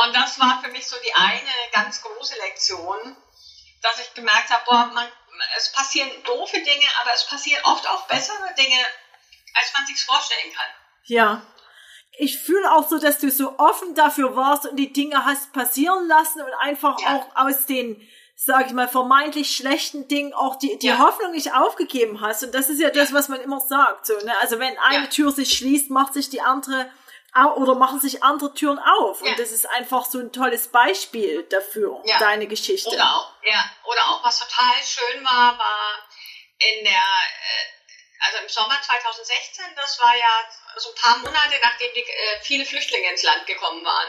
[0.03, 3.17] Und das war für mich so die eine ganz große Lektion,
[3.83, 5.09] dass ich gemerkt habe, boah, man,
[5.57, 8.79] es passieren doofe Dinge, aber es passieren oft auch bessere Dinge,
[9.55, 10.69] als man sich vorstellen kann.
[11.05, 11.43] ja.
[12.19, 16.07] Ich fühle auch so, dass du so offen dafür warst und die Dinge hast passieren
[16.07, 17.17] lassen und einfach Ja.
[17.17, 18.07] auch aus den,
[18.43, 20.99] sag ich mal, vermeintlich schlechten Dingen auch die, die Ja.
[20.99, 22.43] Hoffnung nicht aufgegeben hast.
[22.43, 24.07] Und das ist ja das, was man immer sagt.
[24.07, 24.35] So, ne?
[24.41, 25.11] Also wenn eine Ja.
[25.11, 26.91] Tür sich schließt, macht sich die andere
[27.57, 29.21] oder machen sich andere Türen auf.
[29.23, 29.31] Ja.
[29.31, 32.19] Und das ist einfach so ein tolles Beispiel dafür, Ja.
[32.19, 32.89] deine Geschichte.
[32.91, 35.99] Oder auch, ja, oder auch was total schön war, war
[36.59, 41.93] in der, äh, also im Sommer 2016, das war ja so ein paar Monate, nachdem
[41.95, 44.09] die, äh, viele Flüchtlinge ins Land gekommen waren.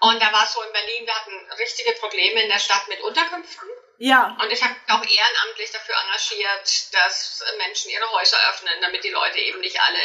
[0.00, 3.00] Und da war es so in Berlin, wir hatten richtige Probleme in der Stadt mit
[3.02, 3.68] Unterkünften.
[3.98, 4.34] Ja.
[4.40, 9.38] Und ich habe auch ehrenamtlich dafür engagiert, dass Menschen ihre Häuser öffnen, damit die Leute
[9.38, 10.00] eben nicht alle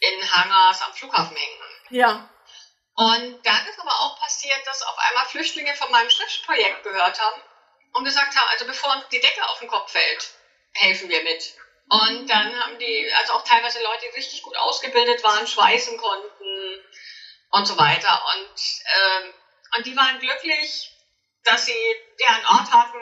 [0.00, 1.60] in Hangars am Flughafen hängen.
[1.88, 2.28] Ja.
[2.94, 7.42] Und dann ist aber auch passiert, dass auf einmal Flüchtlinge von meinem Schriftprojekt gehört haben
[7.94, 10.28] und gesagt haben, also bevor uns die Decke auf den Kopf fällt,
[10.74, 11.54] helfen wir mit.
[11.88, 16.84] Und dann haben die, also auch teilweise Leute, die richtig gut ausgebildet waren, schweißen konnten
[17.52, 18.22] und so weiter.
[18.34, 18.60] Und,
[18.94, 19.34] ähm,
[19.76, 20.90] und die waren glücklich,
[21.44, 23.00] dass sie ja einen Ort hatten,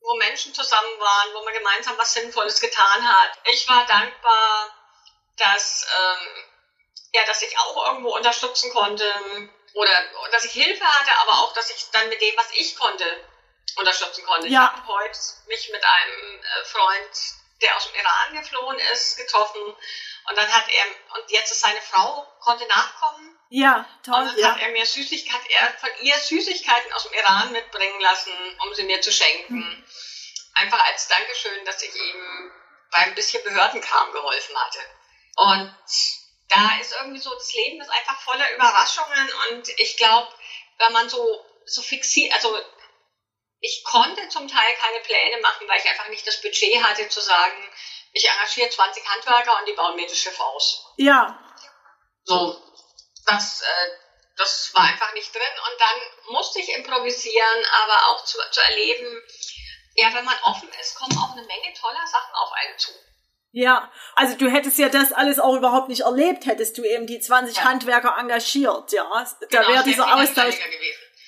[0.00, 3.38] wo Menschen zusammen waren, wo man gemeinsam was Sinnvolles getan hat.
[3.52, 4.74] Ich war dankbar,
[5.36, 6.44] dass, ähm,
[7.12, 9.04] ja, dass ich auch irgendwo unterstützen konnte
[9.74, 13.04] oder dass ich Hilfe hatte, aber auch, dass ich dann mit dem, was ich konnte,
[13.76, 14.48] unterstützen konnte.
[14.48, 14.72] Ja.
[14.74, 17.10] Ich habe heute mich mit einem äh, Freund,
[17.62, 19.76] der aus dem Iran geflohen ist, getroffen
[20.30, 20.86] und dann hat er,
[21.18, 24.20] und jetzt ist seine Frau, konnte nachkommen Ja, toll.
[24.20, 24.54] und dann Ja.
[24.54, 28.32] hat er mir Süßigkeit, er von ihr Süßigkeiten aus dem Iran mitbringen lassen,
[28.64, 29.84] um sie mir zu schenken.
[30.54, 32.52] Einfach als Dankeschön, dass ich ihm
[32.92, 34.80] beim bisschen Behördenkram geholfen hatte.
[35.36, 35.74] Und
[36.48, 40.28] da ist irgendwie so, das Leben ist einfach voller Überraschungen und ich glaube,
[40.78, 42.56] wenn man so, so fixiert, also
[43.60, 47.20] ich konnte zum Teil keine Pläne machen, weil ich einfach nicht das Budget hatte zu
[47.20, 47.70] sagen,
[48.12, 50.84] ich engagiere 20 Handwerker und die bauen mir das Schiff aus.
[50.96, 51.38] Ja.
[52.24, 52.60] So,
[53.26, 53.90] das, äh,
[54.36, 55.42] das war einfach nicht drin.
[55.42, 59.22] Und dann musste ich improvisieren, aber auch zu, zu erleben,
[59.94, 62.90] ja, wenn man offen ist, kommen auch eine Menge toller Sachen auf einen zu.
[63.52, 67.18] Ja, also du hättest ja das alles auch überhaupt nicht erlebt, hättest du eben die
[67.20, 67.64] 20 Ja.
[67.64, 69.02] Handwerker engagiert, ja.
[69.04, 70.54] Da Genau, wäre es wär dieser Austausch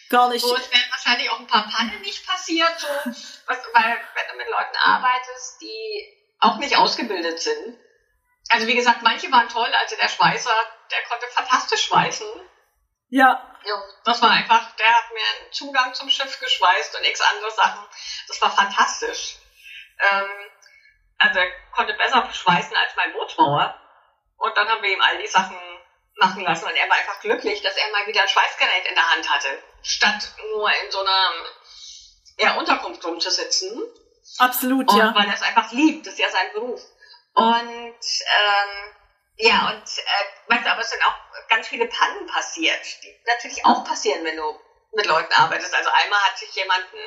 [0.08, 0.42] gar nicht.
[0.42, 2.86] So, es wären wahrscheinlich auch ein paar Pannen nicht passiert, so,
[3.46, 7.78] was, weil wenn du mit Leuten arbeitest, die auch nicht ausgebildet sind.
[8.48, 10.55] Also wie gesagt, manche waren toll, also der Schweißer,
[10.90, 12.26] der konnte fantastisch schweißen.
[13.09, 17.20] Ja, Ja, das war einfach, der hat mir einen Zugang zum Schiff geschweißt und x
[17.20, 17.87] andere Sachen.
[18.26, 19.37] Das war fantastisch.
[20.00, 20.50] Ähm,
[21.18, 23.78] also er konnte besser schweißen als mein Bootsbauer.
[24.37, 25.57] Und dann haben wir ihm all die Sachen
[26.16, 29.11] machen lassen und er war einfach glücklich, dass er mal wieder ein Schweißgerät in der
[29.11, 31.33] Hand hatte, statt nur in so einer
[32.38, 33.83] ja, Unterkunft rumzusitzen.
[34.38, 35.14] Absolut, Und ja.
[35.14, 36.80] weil er es einfach liebt, das ist ja sein Beruf.
[37.34, 38.94] Und ähm,
[39.36, 43.64] ja, und äh, weißt du, aber es sind auch ganz viele Pannen passiert, die natürlich
[43.64, 44.60] auch passieren, wenn du
[44.94, 45.74] mit Leuten arbeitest.
[45.74, 46.98] Also einmal hat sich jemanden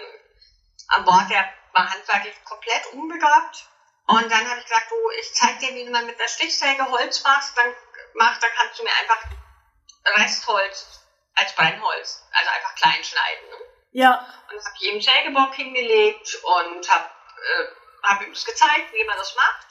[0.87, 3.67] an Bord, der war handwerklich komplett unbegabt.
[4.07, 7.23] Und dann habe ich gesagt, du, ich zeig dir, wie man mit einer Stichsäge Holz
[7.23, 7.73] macht, dann
[8.13, 9.23] macht, dann kannst du mir einfach
[10.17, 11.01] Restholz
[11.35, 13.49] als Brennholz, also einfach klein schneiden.
[13.49, 13.55] Ne?
[13.91, 17.65] Ja, Und das habe ich ihm Sägebock hingelegt und habe äh,
[18.03, 19.67] hab ihm das gezeigt, wie man das macht.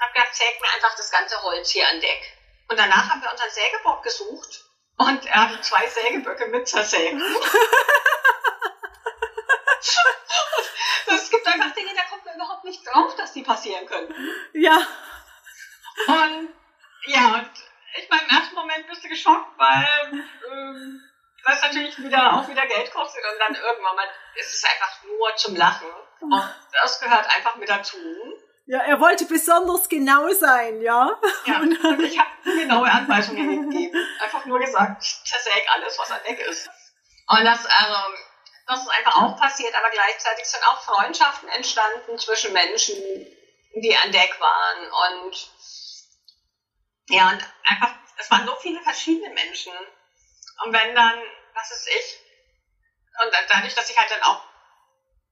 [0.00, 2.38] Hab gesagt, säg mir einfach das ganze Holz hier an Deck.
[2.68, 4.64] Und danach haben wir unseren Sägebock gesucht
[4.96, 7.14] und er hatte zwei Sägeböcke mit zersägt.
[11.06, 14.14] es gibt einfach Dinge, da kommt man überhaupt nicht drauf, dass die passieren könnten.
[14.54, 14.86] ja,
[16.06, 16.48] Und
[17.06, 17.50] ja, und
[17.98, 21.02] ich meine, im ersten Moment bist du geschockt, weil ähm,
[21.44, 25.36] das natürlich wieder auch wieder Geld kostet und dann irgendwann mal ist es einfach nur
[25.36, 25.88] zum Lachen.
[26.22, 27.96] Und das gehört einfach mit dazu.
[28.66, 31.18] ja, er wollte besonders genau sein, ja.
[31.46, 33.96] Ja, und ich habe genaue Anweisungen gegeben.
[34.20, 36.68] Einfach nur gesagt, zersäg alles, was an Deck ist.
[37.28, 37.96] Und das, also,
[38.66, 42.96] das ist einfach auch passiert, aber gleichzeitig sind auch Freundschaften entstanden zwischen Menschen,
[43.74, 45.26] die an Deck waren.
[45.26, 45.50] Und
[47.08, 49.72] ja, und einfach, es waren so viele verschiedene Menschen.
[50.64, 51.20] Und wenn dann,
[51.54, 52.18] was ist ich,
[53.24, 54.42] und dadurch, dass ich halt dann auch,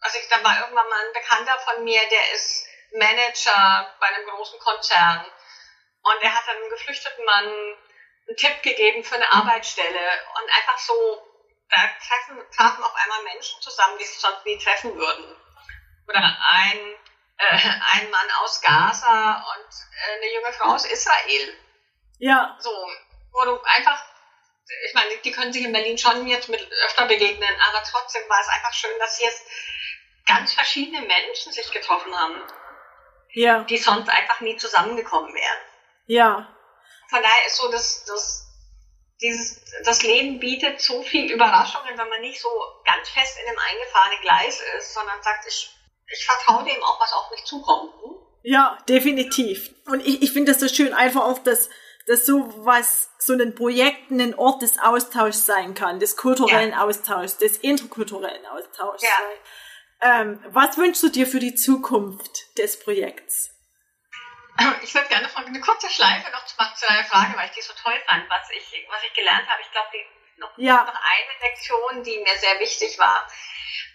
[0.01, 4.27] also ich, dann war irgendwann mal ein Bekannter von mir, der ist Manager bei einem
[4.29, 5.25] großen Konzern.
[6.03, 10.21] Und er hat einem geflüchteten Mann einen Tipp gegeben für eine Arbeitsstelle.
[10.41, 10.95] Und einfach so,
[11.69, 15.37] da treffen, trafen auf einmal Menschen zusammen, die sich sonst nie treffen würden.
[16.09, 16.79] Oder ein,
[17.37, 21.59] äh, ein Mann aus Gaza und äh, eine junge Frau aus Israel.
[22.19, 22.71] Ja, So,
[23.33, 24.03] wo du einfach,
[24.89, 28.41] ich meine, die können sich in Berlin schon jetzt mit öfter begegnen, aber trotzdem war
[28.41, 29.47] es einfach schön, dass hier jetzt
[30.31, 32.35] ganz verschiedene Menschen sich getroffen haben,
[33.33, 35.59] ja, die sonst einfach nie zusammengekommen wären.
[36.07, 36.57] ja.
[37.09, 38.47] Von daher ist so, dass, dass
[39.21, 42.49] dieses, das Leben bietet so viel Überraschungen, wenn man nicht so
[42.85, 45.71] ganz fest in einem eingefahrenen Gleis ist, sondern sagt, ich,
[46.07, 47.93] ich vertraue dem auch, was auf mich zukommt.
[48.03, 48.16] Hm?
[48.43, 49.75] Ja, definitiv.
[49.87, 51.69] Und ich, ich finde das so schön, einfach auch, dass,
[52.07, 57.38] dass so was, so ein Projekt ein Ort des Austauschs sein kann, des kulturellen Austauschs,
[57.38, 59.03] des interkulturellen Austauschs.
[59.03, 59.11] Ja.
[60.03, 63.51] Ähm, was wünschst du dir für die Zukunft des Projekts?
[64.83, 67.63] Ich würde gerne eine kurze Schleife noch zu machen zu deiner Frage, weil ich die
[67.63, 69.63] so toll fand, was ich, was ich gelernt habe.
[69.63, 69.89] Ich glaube,
[70.37, 70.85] noch, ja.
[70.85, 73.27] noch eine Lektion, die mir sehr wichtig war.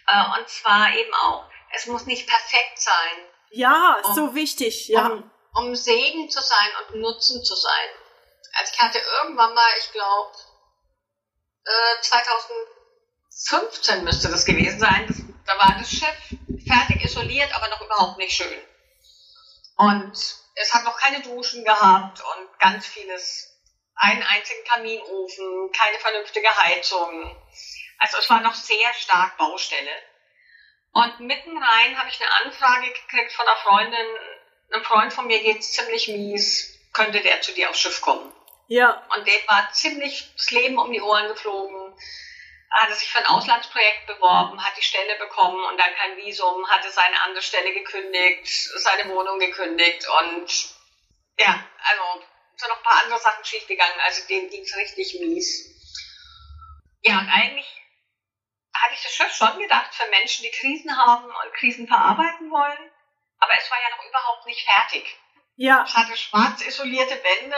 [0.06, 3.28] Äh, und zwar eben auch, es muss nicht perfekt sein.
[3.50, 5.06] Ja, um, so wichtig, ja.
[5.06, 7.90] Um, um Segen zu sein und Nutzen zu sein.
[8.54, 10.36] Also ich hatte irgendwann mal, ich glaube,
[11.64, 18.18] äh, 2015 müsste das gewesen sein, da war das Schiff fertig isoliert, aber noch überhaupt
[18.18, 18.60] nicht schön.
[19.76, 20.12] Und
[20.54, 23.52] es hat noch keine Duschen gehabt und ganz vieles,
[23.94, 27.36] einen einzigen Kaminofen, keine vernünftige Heizung.
[27.98, 30.02] Also es war noch sehr stark Baustelle.
[30.92, 34.06] Und mitten rein habe ich eine Anfrage gekriegt von einer Freundin,
[34.72, 38.32] einem Freund von mir geht's ziemlich mies, könnte der zu dir aufs Schiff kommen?
[38.68, 39.06] Ja.
[39.14, 41.94] Und dem war ziemlich das Leben um die Ohren geflogen.
[42.70, 46.90] Hatte sich für ein Auslandsprojekt beworben, hat die Stelle bekommen und dann kein Visum, hatte
[46.90, 50.76] seine andere Stelle gekündigt, seine Wohnung gekündigt und
[51.38, 52.24] ja, also
[52.56, 55.76] sind noch ein paar andere Sachen schiefgegangen, also dem ging es richtig mies.
[57.02, 57.66] Ja, und eigentlich
[58.74, 62.90] hatte ich das Schiff schon gedacht für Menschen, die Krisen haben und Krisen verarbeiten wollen,
[63.38, 65.16] aber es war ja noch überhaupt nicht fertig.
[65.56, 65.84] Ja.
[65.86, 67.56] Es hatte schwarz isolierte Wände,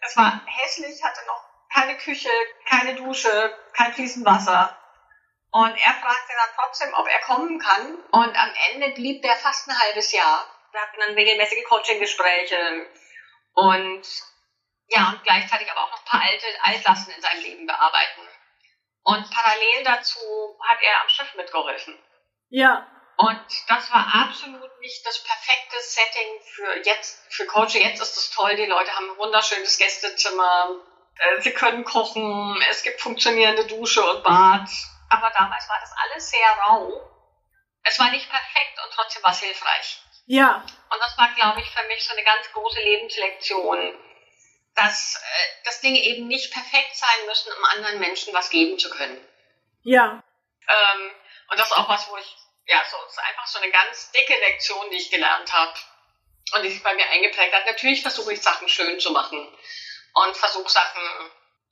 [0.00, 1.44] es war hässlich, hatte noch
[1.76, 2.30] keine Küche,
[2.66, 4.76] keine Dusche, kein fließend Wasser.
[5.50, 7.96] Und er fragte dann trotzdem, ob er kommen kann.
[8.10, 10.46] Und am Ende blieb der fast ein halbes Jahr.
[10.72, 12.86] Wir hatten dann regelmäßige Coaching-Gespräche.
[13.54, 14.06] Und
[14.88, 18.22] ja, und gleichzeitig aber auch noch ein paar alte Altlasten in seinem Leben bearbeiten.
[19.02, 21.98] Und parallel dazu hat er am Schiff mitgeholfen.
[22.48, 22.86] Ja.
[23.18, 27.82] Und das war absolut nicht das perfekte Setting für jetzt, für Coaching.
[27.82, 30.76] Jetzt ist es toll, die Leute haben ein wunderschönes Gästezimmer,
[31.40, 34.68] sie können kochen, es gibt funktionierende Dusche und Bad.
[35.08, 37.10] Aber damals war das alles sehr rau.
[37.84, 40.00] Es war nicht perfekt und trotzdem war es hilfreich.
[40.26, 40.64] Ja.
[40.90, 43.94] Und das war, glaube ich, für mich so eine ganz große Lebenslektion,
[44.74, 48.90] dass, äh, dass Dinge eben nicht perfekt sein müssen, um anderen Menschen was geben zu
[48.90, 49.18] können.
[49.84, 50.22] Ja.
[50.68, 51.10] Ähm,
[51.48, 54.36] und das ist auch was, wo ich ja, so ist einfach so eine ganz dicke
[54.40, 55.74] Lektion, die ich gelernt habe
[56.54, 57.66] und die sich bei mir eingeprägt hat.
[57.66, 59.46] Natürlich versuche ich Sachen schön zu machen
[60.24, 61.02] und versuche Sachen,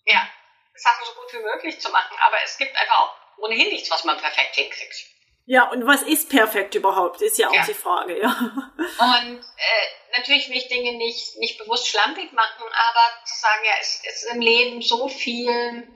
[0.07, 0.29] ja,
[0.75, 4.05] Sachen so gut wie möglich zu machen, aber es gibt einfach auch ohnehin nichts, was
[4.05, 5.07] man perfekt hinkriegt.
[5.47, 7.67] Ja, und was ist perfekt überhaupt, ist ja auch ja.
[7.67, 8.29] die Frage, ja.
[8.29, 13.75] Und äh, natürlich will ich Dinge nicht, nicht bewusst schlampig machen, aber zu sagen, ja,
[13.81, 15.87] es ist im Leben so viel,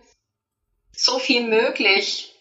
[0.92, 2.34] so viel möglich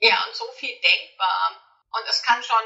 [0.00, 1.60] ja, und so viel denkbar.
[1.92, 2.64] Und es kann schon,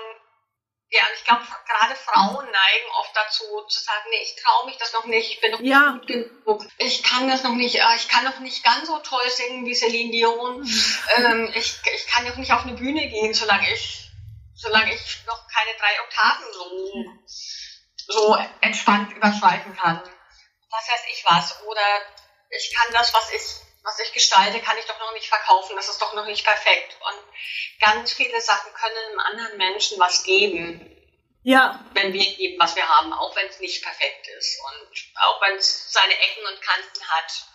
[1.32, 5.32] glaube, gerade Frauen neigen oft dazu zu sagen, nee, ich traue mich das noch nicht,
[5.32, 5.92] ich bin noch ja.
[5.92, 8.98] nicht gut genug, ich kann das noch nicht, äh, ich kann noch nicht ganz so
[8.98, 10.98] toll singen wie Celine Dion, mhm.
[11.16, 14.10] ähm, ich, ich kann noch nicht auf eine Bühne gehen, solange ich,
[14.54, 20.02] solange ich noch keine drei Oktaven so, so entspannt überschreiten kann.
[20.70, 21.62] Was weiß ich was.
[21.64, 21.82] Oder
[22.50, 23.42] ich kann das, was ich
[23.84, 26.96] was ich gestalte, kann ich doch noch nicht verkaufen, das ist doch noch nicht perfekt.
[27.00, 31.01] Und ganz viele Sachen können einem anderen Menschen was geben.
[31.42, 31.84] Ja.
[31.94, 35.56] Wenn wir geben, was wir haben, auch wenn es nicht perfekt ist und auch wenn
[35.56, 37.46] es seine Ecken und Kanten hat.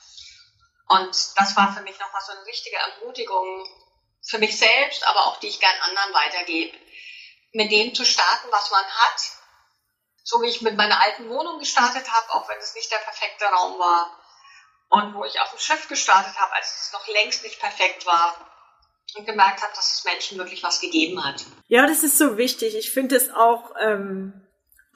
[0.89, 3.65] Und das war für mich nochmal so eine richtige Ermutigung
[4.25, 6.77] für mich selbst, aber auch die ich gern anderen weitergebe.
[7.53, 9.21] Mit dem zu starten, was man hat.
[10.23, 13.45] So wie ich mit meiner alten Wohnung gestartet habe, auch wenn es nicht der perfekte
[13.45, 14.19] Raum war
[14.89, 18.35] und wo ich auf dem Schiff gestartet habe, als es noch längst nicht perfekt war
[19.15, 21.45] und gemerkt habe, dass es Menschen wirklich was gegeben hat.
[21.67, 22.75] Ja, das ist so wichtig.
[22.75, 24.33] Ich finde es auch, ähm,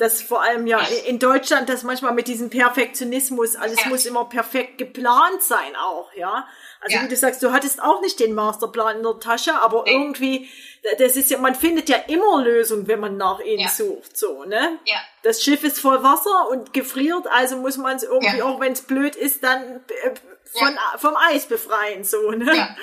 [0.02, 3.90] dass vor allem ja in Deutschland, dass manchmal mit diesem Perfektionismus, alles ja.
[3.90, 6.48] muss immer perfekt geplant sein auch, ja.
[6.82, 7.04] Also ja.
[7.04, 9.92] wie du sagst, du hattest auch nicht den Masterplan in der Tasche, aber nee.
[9.92, 10.50] irgendwie,
[10.98, 13.70] das ist ja, man findet ja immer Lösungen, wenn man nach ihnen ja.
[13.70, 14.80] sucht, so, ne?
[14.86, 14.98] Ja.
[15.22, 18.82] Das Schiff ist voll Wasser und gefriert, also muss man es irgendwie, auch wenn es
[18.82, 20.12] blöd ist, dann äh,
[20.46, 22.58] von, vom Eis befreien, so, ne?
[22.58, 22.76] Ja.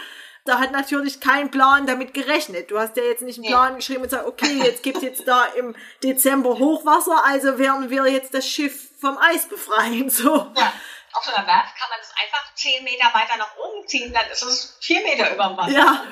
[0.48, 2.70] Da hat natürlich kein Plan damit gerechnet.
[2.70, 5.44] Du hast ja jetzt nicht einen Plan geschrieben und gesagt, okay, jetzt gibt jetzt da
[5.44, 10.50] im Dezember Hochwasser, also werden wir jetzt das Schiff vom Eis befreien, so.
[10.56, 10.72] Ja
[11.18, 14.30] auf so einer Werft kann man das einfach zehn Meter weiter nach oben ziehen, dann
[14.30, 15.70] ist es vier Meter über dem Wasser.
[15.70, 16.04] Ja.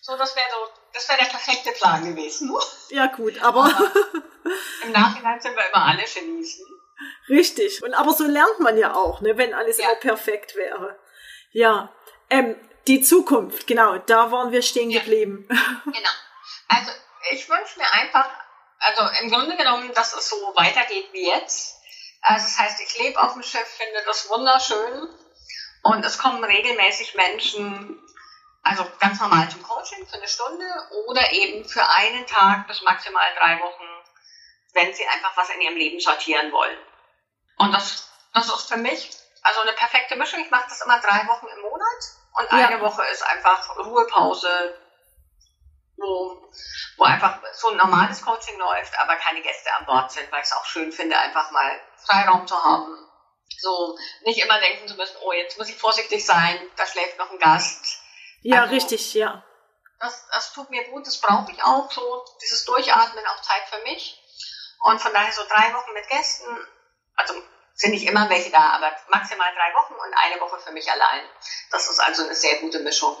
[0.00, 2.52] So, das wäre so, das wäre der perfekte Plan gewesen.
[2.90, 3.92] Ja, gut, aber, aber
[4.84, 6.60] im Nachhinein sind wir immer alle Genies.
[7.28, 7.82] Richtig.
[7.82, 9.90] Und aber so lernt man ja auch, ne, wenn alles ja.
[9.90, 10.98] immer perfekt wäre.
[11.52, 11.92] Ja.
[12.30, 12.56] Ähm,
[12.86, 15.00] die Zukunft, genau, da waren wir stehen ja.
[15.00, 15.48] geblieben.
[15.84, 16.10] Genau.
[16.68, 16.90] Also
[17.30, 18.28] ich wünsche mir einfach,
[18.78, 21.76] also im Grunde genommen, dass es so weitergeht wie jetzt.
[22.22, 25.08] Also das heißt, ich lebe auf dem Schiff, finde das wunderschön
[25.82, 28.00] und es kommen regelmäßig Menschen,
[28.62, 30.66] also ganz normal zum Coaching für eine Stunde
[31.06, 33.96] oder eben für einen Tag bis maximal drei Wochen
[34.76, 36.78] wenn sie einfach was in ihrem Leben sortieren wollen.
[37.56, 39.10] Und das, das ist für mich
[39.42, 40.40] also eine perfekte Mischung.
[40.44, 42.02] Ich mache das immer drei Wochen im Monat
[42.38, 42.68] und ja.
[42.68, 44.78] eine Woche ist einfach Ruhepause,
[45.96, 46.50] wo,
[46.98, 50.46] wo einfach so ein normales Coaching läuft, aber keine Gäste an Bord sind, weil ich
[50.46, 52.94] es auch schön finde, einfach mal Freiraum zu haben.
[53.58, 57.30] So, nicht immer denken zu müssen, oh, jetzt muss ich vorsichtig sein, da schläft noch
[57.30, 58.00] ein Gast.
[58.42, 59.42] Ja, also, richtig, ja.
[59.98, 63.80] Das, das tut mir gut, das brauche ich auch, so dieses Durchatmen, auch Zeit für
[63.84, 64.22] mich.
[64.82, 66.44] Und von daher so drei Wochen mit Gästen,
[67.14, 67.34] also
[67.76, 71.22] sind nicht immer welche da, aber maximal drei Wochen und eine Woche für mich allein.
[71.70, 73.14] Das ist also eine sehr gute Mischung.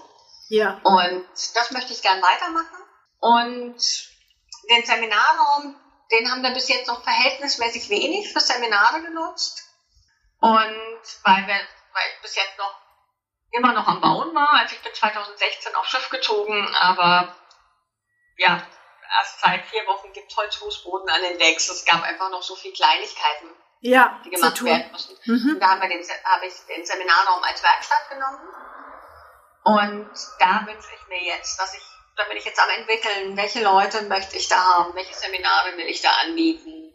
[0.48, 0.80] Ja.
[0.82, 2.82] Und das möchte ich gern weitermachen.
[3.20, 3.76] Und
[4.70, 5.76] den Seminarraum,
[6.10, 9.62] den haben wir bis jetzt noch verhältnismäßig wenig für Seminare genutzt.
[10.40, 12.74] Und weil wir, weil ich bis jetzt noch
[13.50, 17.36] immer noch am Bauen war, also ich bin 2016 aufs Schiff gezogen, aber
[18.38, 18.66] ja,
[19.18, 21.68] erst seit vier Wochen gibt es Holzfußboden an den Decks.
[21.68, 23.50] Es gab einfach noch so viele Kleinigkeiten,
[23.80, 25.14] ja, die gemacht werden mussten.
[25.24, 25.54] Mhm.
[25.54, 28.40] Und da haben wir den, habe ich den Seminarraum als Werkstatt genommen.
[29.64, 31.82] Und da wünsche ich mir jetzt, dass ich,
[32.16, 35.86] da bin ich jetzt am entwickeln, welche Leute möchte ich da haben, welche Seminare will
[35.86, 36.94] ich da anbieten.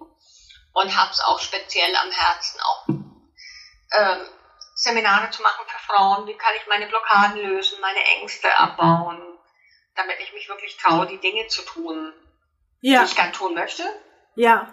[0.74, 4.26] Und habe es auch speziell am Herzen, auch ähm,
[4.74, 9.22] Seminare zu machen für Frauen, wie kann ich meine Blockaden lösen, meine Ängste abbauen,
[9.96, 12.14] damit ich mich wirklich traue, die Dinge zu tun,
[12.80, 13.02] ja.
[13.02, 13.84] die ich gern tun möchte.
[14.36, 14.72] Ja.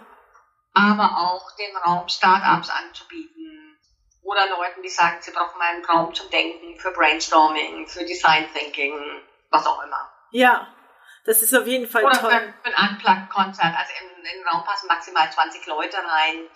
[0.79, 3.77] Aber auch den Raum Startups anzubieten
[4.21, 8.93] oder Leuten, die sagen, sie brauchen einen Raum zum Denken, für Brainstorming, für Design Thinking,
[9.49, 10.11] was auch immer.
[10.31, 10.73] Ja,
[11.25, 12.31] das ist auf jeden Fall oder toll.
[12.31, 16.47] Für, für ein Unplugged-Konzert, also in, in den Raum passen maximal 20 Leute rein,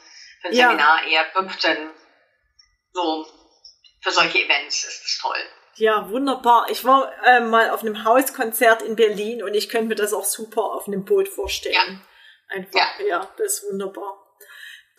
[0.42, 0.68] für ein ja.
[0.68, 1.90] Seminar eher 15.
[2.94, 3.26] So,
[4.02, 5.40] für solche Events ist es toll.
[5.76, 6.68] Ja, wunderbar.
[6.70, 10.26] Ich war äh, mal auf einem Hauskonzert in Berlin und ich könnte mir das auch
[10.26, 11.74] super auf einem Boot vorstellen.
[11.74, 12.13] Ja.
[12.54, 13.06] Einfach, ja.
[13.06, 14.20] ja, das ist wunderbar.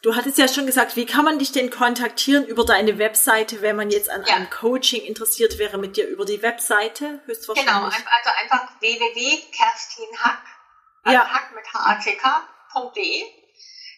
[0.02, 3.76] Du hattest ja schon gesagt, wie kann man dich denn kontaktieren über deine Webseite, wenn
[3.76, 4.34] man jetzt an ja.
[4.34, 7.22] einem Coaching interessiert wäre mit dir über die Webseite?
[7.24, 7.72] Höchstwahrscheinlich.
[7.72, 10.42] Genau, also einfach www.kerstinhack,
[11.04, 11.26] also ja.
[11.26, 13.44] hack mit hack.de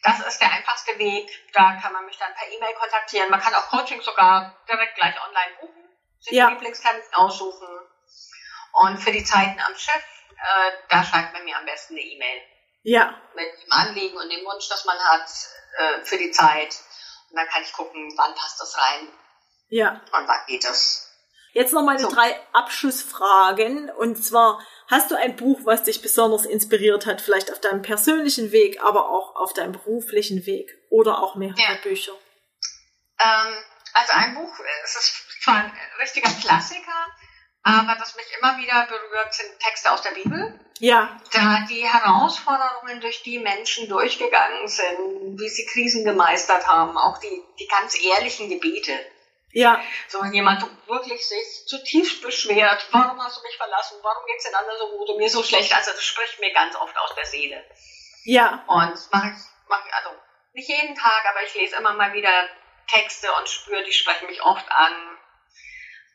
[0.07, 1.29] das ist der einfachste Weg.
[1.53, 3.31] Da kann man mich dann per E-Mail kontaktieren.
[3.31, 5.85] Man kann auch Coaching sogar direkt gleich online buchen,
[6.21, 6.49] sich ja.
[6.49, 7.69] Lieblingstermin aussuchen.
[8.73, 12.43] Und für die Zeiten am Schiff, äh, da schreibt man mir am besten eine E-Mail.
[12.87, 13.21] Ja.
[13.35, 15.29] Mit dem Anliegen und dem Wunsch, das man hat
[15.77, 16.79] äh, für die Zeit.
[17.31, 19.09] Und dann kann ich gucken, wann passt das rein.
[19.69, 20.01] Ja.
[20.13, 21.11] Und wann geht das.
[21.53, 22.09] Jetzt noch meine so.
[22.09, 23.91] drei Abschlussfragen.
[23.91, 28.53] Und zwar, hast du ein Buch, was dich besonders inspiriert hat, vielleicht auf deinem persönlichen
[28.53, 30.71] Weg, aber auch auf deinem beruflichen Weg?
[30.89, 31.75] Oder auch mehrere ja.
[31.83, 32.13] Bücher?
[33.19, 33.65] Ähm,
[33.95, 34.53] also ein Buch,
[34.85, 37.07] es ist zwar ein richtiger Klassiker,
[37.67, 40.61] aber was mich immer wieder berührt, sind Texte aus der Bibel.
[40.79, 41.19] Ja.
[41.33, 47.43] Da die Herausforderungen, durch die Menschen durchgegangen sind, wie sie Krisen gemeistert haben, auch die,
[47.59, 48.99] die ganz ehrlichen Gebete
[49.57, 49.83] ja.
[50.09, 54.45] So, wenn jemand wirklich sich zutiefst beschwert, warum hast du mich verlassen, warum geht es
[54.45, 57.15] den anderen so gut und mir so schlecht, also das spricht mir ganz oft aus
[57.15, 57.65] der Seele.
[58.25, 58.65] Ja.
[58.67, 60.11] Und das mache ich, mach ich, also
[60.53, 62.49] nicht jeden Tag, aber ich lese immer mal wieder
[62.87, 65.16] Texte und spüre, die sprechen mich oft an.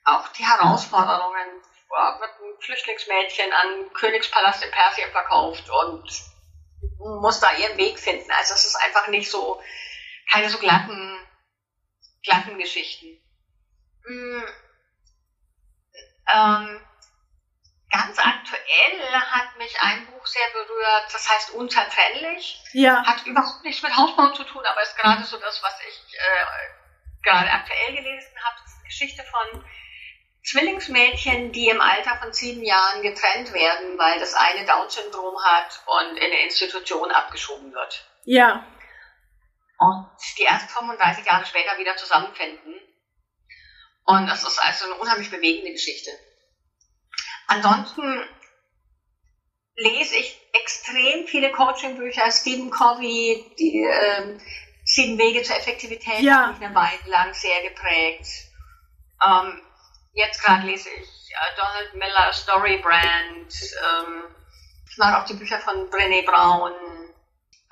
[0.04, 1.62] Auch die Herausforderungen,
[2.20, 6.10] wird ein Flüchtlingsmädchen an Königspalast in Persien verkauft und
[7.22, 8.32] muss da ihren Weg finden.
[8.32, 9.62] Also es ist einfach nicht so,
[10.32, 11.20] keine so glatten,
[12.24, 13.22] glatten Geschichten.
[14.06, 14.44] Mm.
[16.34, 16.86] Ähm,
[17.92, 22.64] ganz aktuell hat mich ein Buch sehr berührt, das heißt Unzertrennlich.
[22.74, 23.06] Ja.
[23.06, 27.24] Hat überhaupt nichts mit Hausbau zu tun, aber ist gerade so das, was ich äh,
[27.24, 28.56] gerade aktuell gelesen habe.
[28.62, 29.66] Das ist eine Geschichte von
[30.44, 36.18] Zwillingsmädchen, die im Alter von sieben Jahren getrennt werden, weil das eine Down-Syndrom hat und
[36.18, 38.06] in eine Institution abgeschoben wird.
[38.26, 38.66] Ja.
[39.78, 42.80] Und die erst 35 Jahre später wieder zusammenfinden
[44.06, 46.12] und das ist also eine unheimlich bewegende Geschichte.
[47.48, 48.24] Ansonsten
[49.76, 54.40] lese ich extrem viele Coaching-Bücher, Stephen Covey, die äh,
[54.84, 56.48] Sieben Wege zur Effektivität, ja.
[56.48, 58.28] mich eine Weile lang sehr geprägt.
[59.26, 59.62] Ähm,
[60.14, 61.22] jetzt gerade lese ich
[61.58, 63.54] Donald Miller, Storybrand.
[63.54, 64.36] Ähm,
[64.90, 66.74] ich mag auch die Bücher von Brené Brown,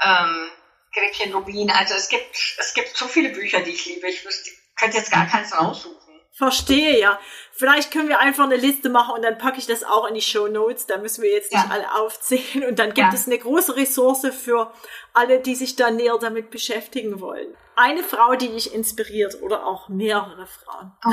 [0.01, 0.49] ähm,
[0.93, 1.69] Gretchen Rubin.
[1.71, 4.07] Also es gibt, es gibt so viele Bücher, die ich liebe.
[4.07, 6.08] Ich wüsste, könnte jetzt gar keins raussuchen.
[6.31, 7.19] Verstehe, ja.
[7.51, 10.21] Vielleicht können wir einfach eine Liste machen und dann packe ich das auch in die
[10.21, 10.85] Show Notes.
[10.85, 11.69] Da müssen wir jetzt nicht ja.
[11.69, 12.65] alle aufzählen.
[12.69, 13.13] Und dann gibt ja.
[13.13, 14.73] es eine große Ressource für
[15.13, 17.53] alle, die sich da näher damit beschäftigen wollen.
[17.75, 20.93] Eine Frau, die dich inspiriert oder auch mehrere Frauen.
[21.05, 21.11] Oh.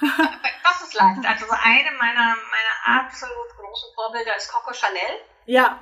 [0.64, 1.26] das ist leicht.
[1.26, 5.20] Also eine meiner, meiner absolut großen Vorbilder ist Coco Chanel.
[5.44, 5.80] Ja.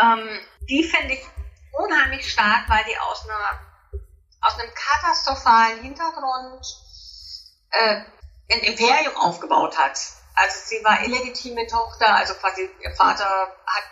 [0.00, 1.26] Ähm, die finde ich
[1.72, 4.00] unheimlich stark, weil die aus, einer,
[4.42, 6.64] aus einem katastrophalen Hintergrund
[7.70, 8.02] äh,
[8.50, 9.98] ein Imperium aufgebaut hat.
[10.34, 13.84] Also sie war illegitime Tochter, also quasi ihr Vater hat,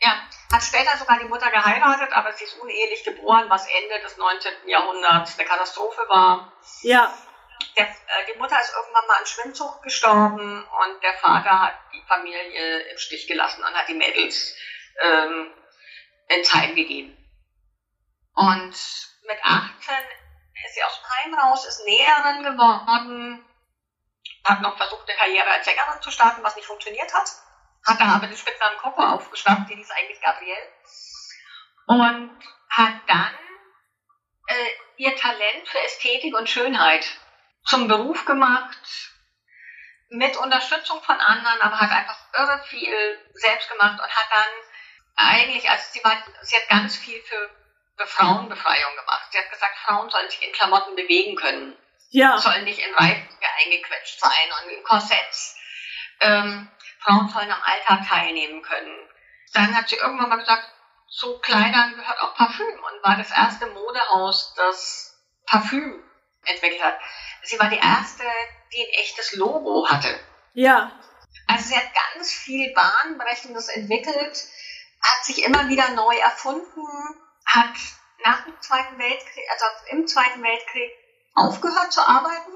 [0.00, 0.22] ja,
[0.52, 4.52] hat später sogar die Mutter geheiratet, aber sie ist unehelich geboren, was Ende des 19.
[4.66, 6.52] Jahrhunderts eine Katastrophe war.
[6.82, 7.12] Ja.
[7.76, 12.02] Der, äh, die Mutter ist irgendwann mal an Schwindsucht gestorben und der Vater hat die
[12.06, 14.54] Familie im Stich gelassen und hat die Mädels
[15.02, 15.50] ähm,
[16.28, 17.16] ins Heim gegeben.
[18.34, 18.74] Und
[19.26, 19.94] mit 18
[20.64, 23.45] ist sie aus dem Heim raus, ist Näherin geworden,
[24.46, 27.30] hat noch versucht, eine Karriere als Sängerin zu starten, was nicht funktioniert hat.
[27.86, 30.72] Hat da aber den Spitznamen Coco aufgeschnappt, die ist eigentlich Gabrielle.
[31.86, 32.38] Und
[32.70, 33.34] hat dann
[34.48, 37.06] äh, ihr Talent für Ästhetik und Schönheit
[37.64, 38.78] zum Beruf gemacht,
[40.08, 44.54] mit Unterstützung von anderen, aber hat einfach irre viel selbst gemacht und hat dann
[45.16, 47.50] eigentlich, also sie, war, sie hat ganz viel für
[48.04, 49.28] Frauenbefreiung gemacht.
[49.30, 51.76] Sie hat gesagt, Frauen sollen sich in Klamotten bewegen können.
[52.10, 52.38] Ja.
[52.38, 53.28] Sollen nicht in Reifen
[53.64, 55.56] eingequetscht sein und in Korsetts.
[56.20, 56.68] Ähm,
[57.00, 59.08] Frauen sollen am Alltag teilnehmen können.
[59.52, 60.68] Dann hat sie irgendwann mal gesagt,
[61.08, 66.02] zu Kleidern gehört auch Parfüm und war das erste Modehaus, das Parfüm
[66.44, 66.98] entwickelt hat.
[67.42, 68.24] Sie war die erste,
[68.72, 70.18] die ein echtes Logo hatte.
[70.54, 70.92] Ja.
[71.46, 74.44] Also sie hat ganz viel Bahnbrechendes entwickelt,
[75.00, 76.86] hat sich immer wieder neu erfunden,
[77.46, 77.74] hat
[78.24, 80.90] nach dem Zweiten Weltkrieg, also im Zweiten Weltkrieg
[81.36, 82.52] aufgehört zu arbeiten.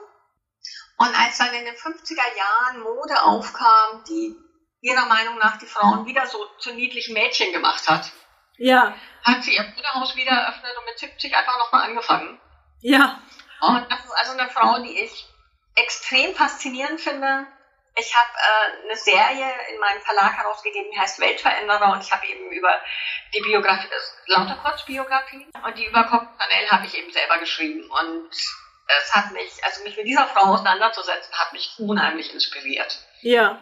[0.99, 4.37] Und als dann in den 50er Jahren Mode aufkam, die
[4.83, 8.11] ihrer Meinung nach die Frauen wieder so zu niedlichen Mädchen gemacht hat,
[8.57, 8.95] Ja.
[9.25, 12.41] hat sie ihr Modehaus wieder eröffnet und mit 70 einfach nochmal angefangen.
[12.81, 13.21] Ja.
[13.61, 15.27] Und das ist also eine Frau, die ich
[15.75, 17.47] extrem faszinierend finde.
[17.97, 22.27] Ich habe äh, eine Serie in meinem Verlag herausgegeben, die heißt Weltveränderer und ich habe
[22.27, 22.73] eben über
[23.35, 27.91] die Biografie, das lauter Kurzbiografien und die über Coco Chanel habe ich eben selber geschrieben
[27.91, 28.31] und
[28.99, 32.99] es hat mich, also mich mit dieser Frau auseinanderzusetzen, hat mich unheimlich inspiriert.
[33.23, 33.61] Ja.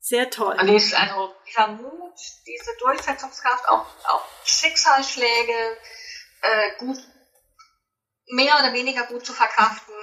[0.00, 0.56] Sehr toll.
[0.60, 2.14] Und dies, also dieser Mut,
[2.46, 5.76] diese Durchsetzungskraft, auch, auch Schicksalsschläge
[6.42, 6.98] äh, gut,
[8.28, 9.94] mehr oder weniger gut zu verkraften.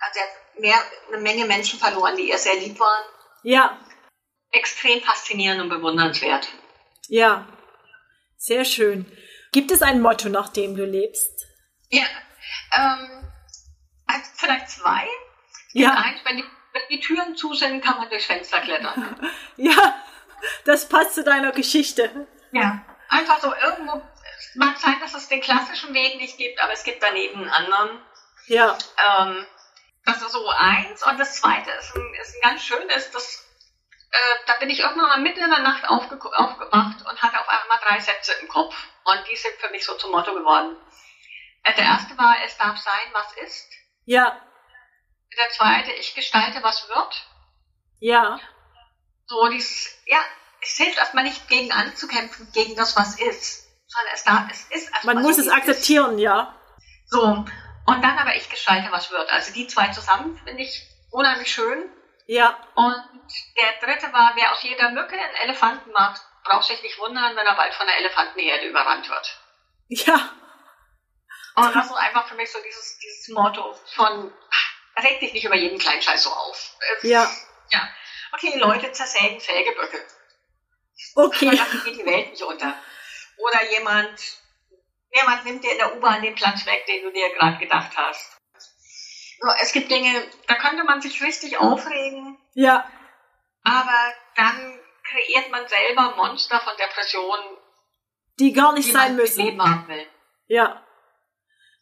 [0.00, 0.76] Also er hat mehr,
[1.08, 3.04] eine Menge Menschen verloren, die ihr sehr lieb waren.
[3.42, 3.78] Ja.
[4.50, 6.48] Extrem faszinierend und bewundernswert.
[7.08, 7.46] Ja.
[8.38, 9.04] Sehr schön.
[9.52, 11.46] Gibt es ein Motto, nach dem du lebst?
[11.90, 12.06] Ja,
[12.74, 13.29] ähm,
[14.36, 15.08] vielleicht zwei.
[15.72, 15.92] Ja.
[15.92, 19.30] Eins, wenn die, wenn die Türen zu sind, kann man durchs Fenster klettern.
[19.56, 19.94] Ja.
[20.64, 22.26] Das passt zu deiner Geschichte.
[22.52, 24.00] Ja, einfach so irgendwo.
[24.38, 27.50] Es mag sein, dass es den klassischen Weg nicht gibt, aber es gibt daneben einen
[27.50, 28.02] anderen.
[28.46, 28.78] Ja.
[29.18, 29.46] Ähm,
[30.04, 31.02] das ist so eins.
[31.06, 33.46] Und das zweite ist ein, ist ein ganz schönes, das,
[34.10, 37.48] äh, da bin ich irgendwann mal mitten in der Nacht aufge aufgewacht und hatte auf
[37.48, 38.74] einmal drei Sätze im Kopf.
[39.04, 40.76] Und die sind für mich so zum Motto geworden.
[41.64, 43.68] Äh, der erste war, es darf sein, was ist.
[44.04, 44.40] Ja.
[45.38, 47.26] Der zweite, ich gestalte, was wird.
[48.00, 48.40] Ja.
[49.26, 50.18] So dieses, ja,
[50.60, 53.68] es hilft erstmal nicht gegen anzukämpfen, gegen das, was ist.
[53.86, 55.54] Sondern es darf, es ist erstmal Man muss es wie ist.
[55.54, 56.54] akzeptieren, ja.
[57.06, 57.22] So.
[57.22, 59.30] Und dann aber ich gestalte, was wird.
[59.30, 61.90] Also die zwei zusammen finde ich unheimlich schön.
[62.26, 62.56] Ja.
[62.74, 63.02] Und
[63.58, 67.46] der dritte war, wer aus jeder Mücke einen Elefanten macht, braucht sich nicht wundern, wenn
[67.46, 69.40] er bald von der Elefantenherde überrannt wird.
[69.88, 70.30] Ja.
[71.56, 74.32] Und das ist einfach für mich so dieses, dieses Motto von,
[75.02, 76.76] reg dich nicht über jeden kleinen Scheiß so auf.
[77.02, 77.28] Ja.
[77.70, 77.88] Ja.
[78.32, 80.04] Okay, Leute zersägen Sägeböcke.
[81.14, 81.56] Okay.
[81.56, 82.74] Dafür geht die Welt nicht unter.
[83.38, 84.20] Oder jemand,
[85.12, 88.36] jemand nimmt dir in der U-Bahn den Platz weg, den du dir gerade gedacht hast.
[89.40, 92.86] So, es gibt Dinge, da könnte man sich richtig aufregen, Ja.
[93.64, 97.56] aber dann kreiert man selber Monster von Depressionen,
[98.38, 99.42] Die gar nicht die sein müssen.
[99.44, 100.06] Leben haben will.
[100.46, 100.84] Ja.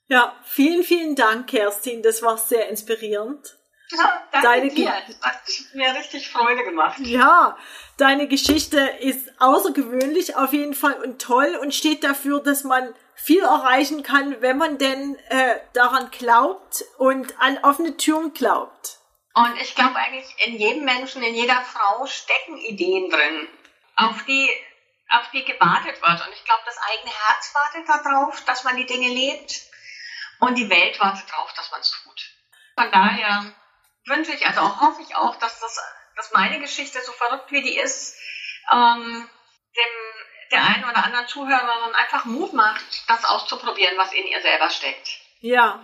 [0.09, 0.35] Ja.
[0.45, 2.03] Vielen, vielen Dank, Kerstin.
[2.03, 3.55] Das war sehr inspirierend.
[3.91, 4.93] Ja, danke Deine dir.
[4.93, 5.41] Hat
[5.73, 6.99] mir richtig Freude gemacht.
[6.99, 7.57] Ja,
[7.97, 13.43] deine Geschichte ist außergewöhnlich auf jeden Fall und toll und steht dafür, dass man viel
[13.43, 18.99] erreichen kann, wenn man denn äh, daran glaubt und an offene Türen glaubt.
[19.35, 23.49] Und ich glaube eigentlich, in jedem Menschen, in jeder Frau stecken Ideen drin,
[23.97, 24.51] auf die,
[25.11, 26.27] auf die gewartet wird.
[26.27, 29.63] Und ich glaube, das eigene Herz wartet darauf, dass man die Dinge lebt.
[30.41, 32.21] Und die Welt wartet darauf, dass man es tut.
[32.77, 33.53] Von daher
[34.07, 35.79] wünsche ich, also auch hoffe ich auch, dass das,
[36.17, 38.17] dass meine Geschichte, so verrückt wie die ist,
[38.73, 39.29] ähm,
[39.77, 44.71] dem, der einen oder anderen Zuhörerin einfach Mut macht, das auszuprobieren, was in ihr selber
[44.71, 45.09] steckt.
[45.41, 45.81] Ja,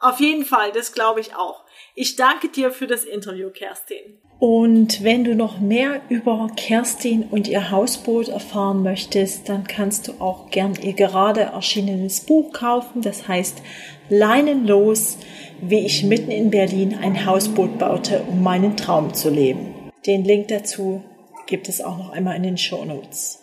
[0.00, 1.64] Auf jeden Fall, das glaube ich auch.
[1.94, 4.20] Ich danke dir für das Interview, Kerstin.
[4.38, 10.20] Und wenn du noch mehr über Kerstin und ihr Hausboot erfahren möchtest, dann kannst du
[10.20, 13.00] auch gern ihr gerade erschienenes Buch kaufen.
[13.00, 13.62] Das heißt
[14.08, 15.18] Leinenlos,
[15.60, 19.74] wie ich mitten in Berlin ein Hausboot baute, um meinen Traum zu leben.
[20.06, 21.02] Den Link dazu
[21.46, 23.40] gibt es auch noch einmal in den Show Notes.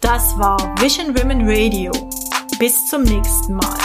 [0.00, 1.92] Das war Vision Women Radio.
[2.58, 3.78] Bis zum nächsten Mal.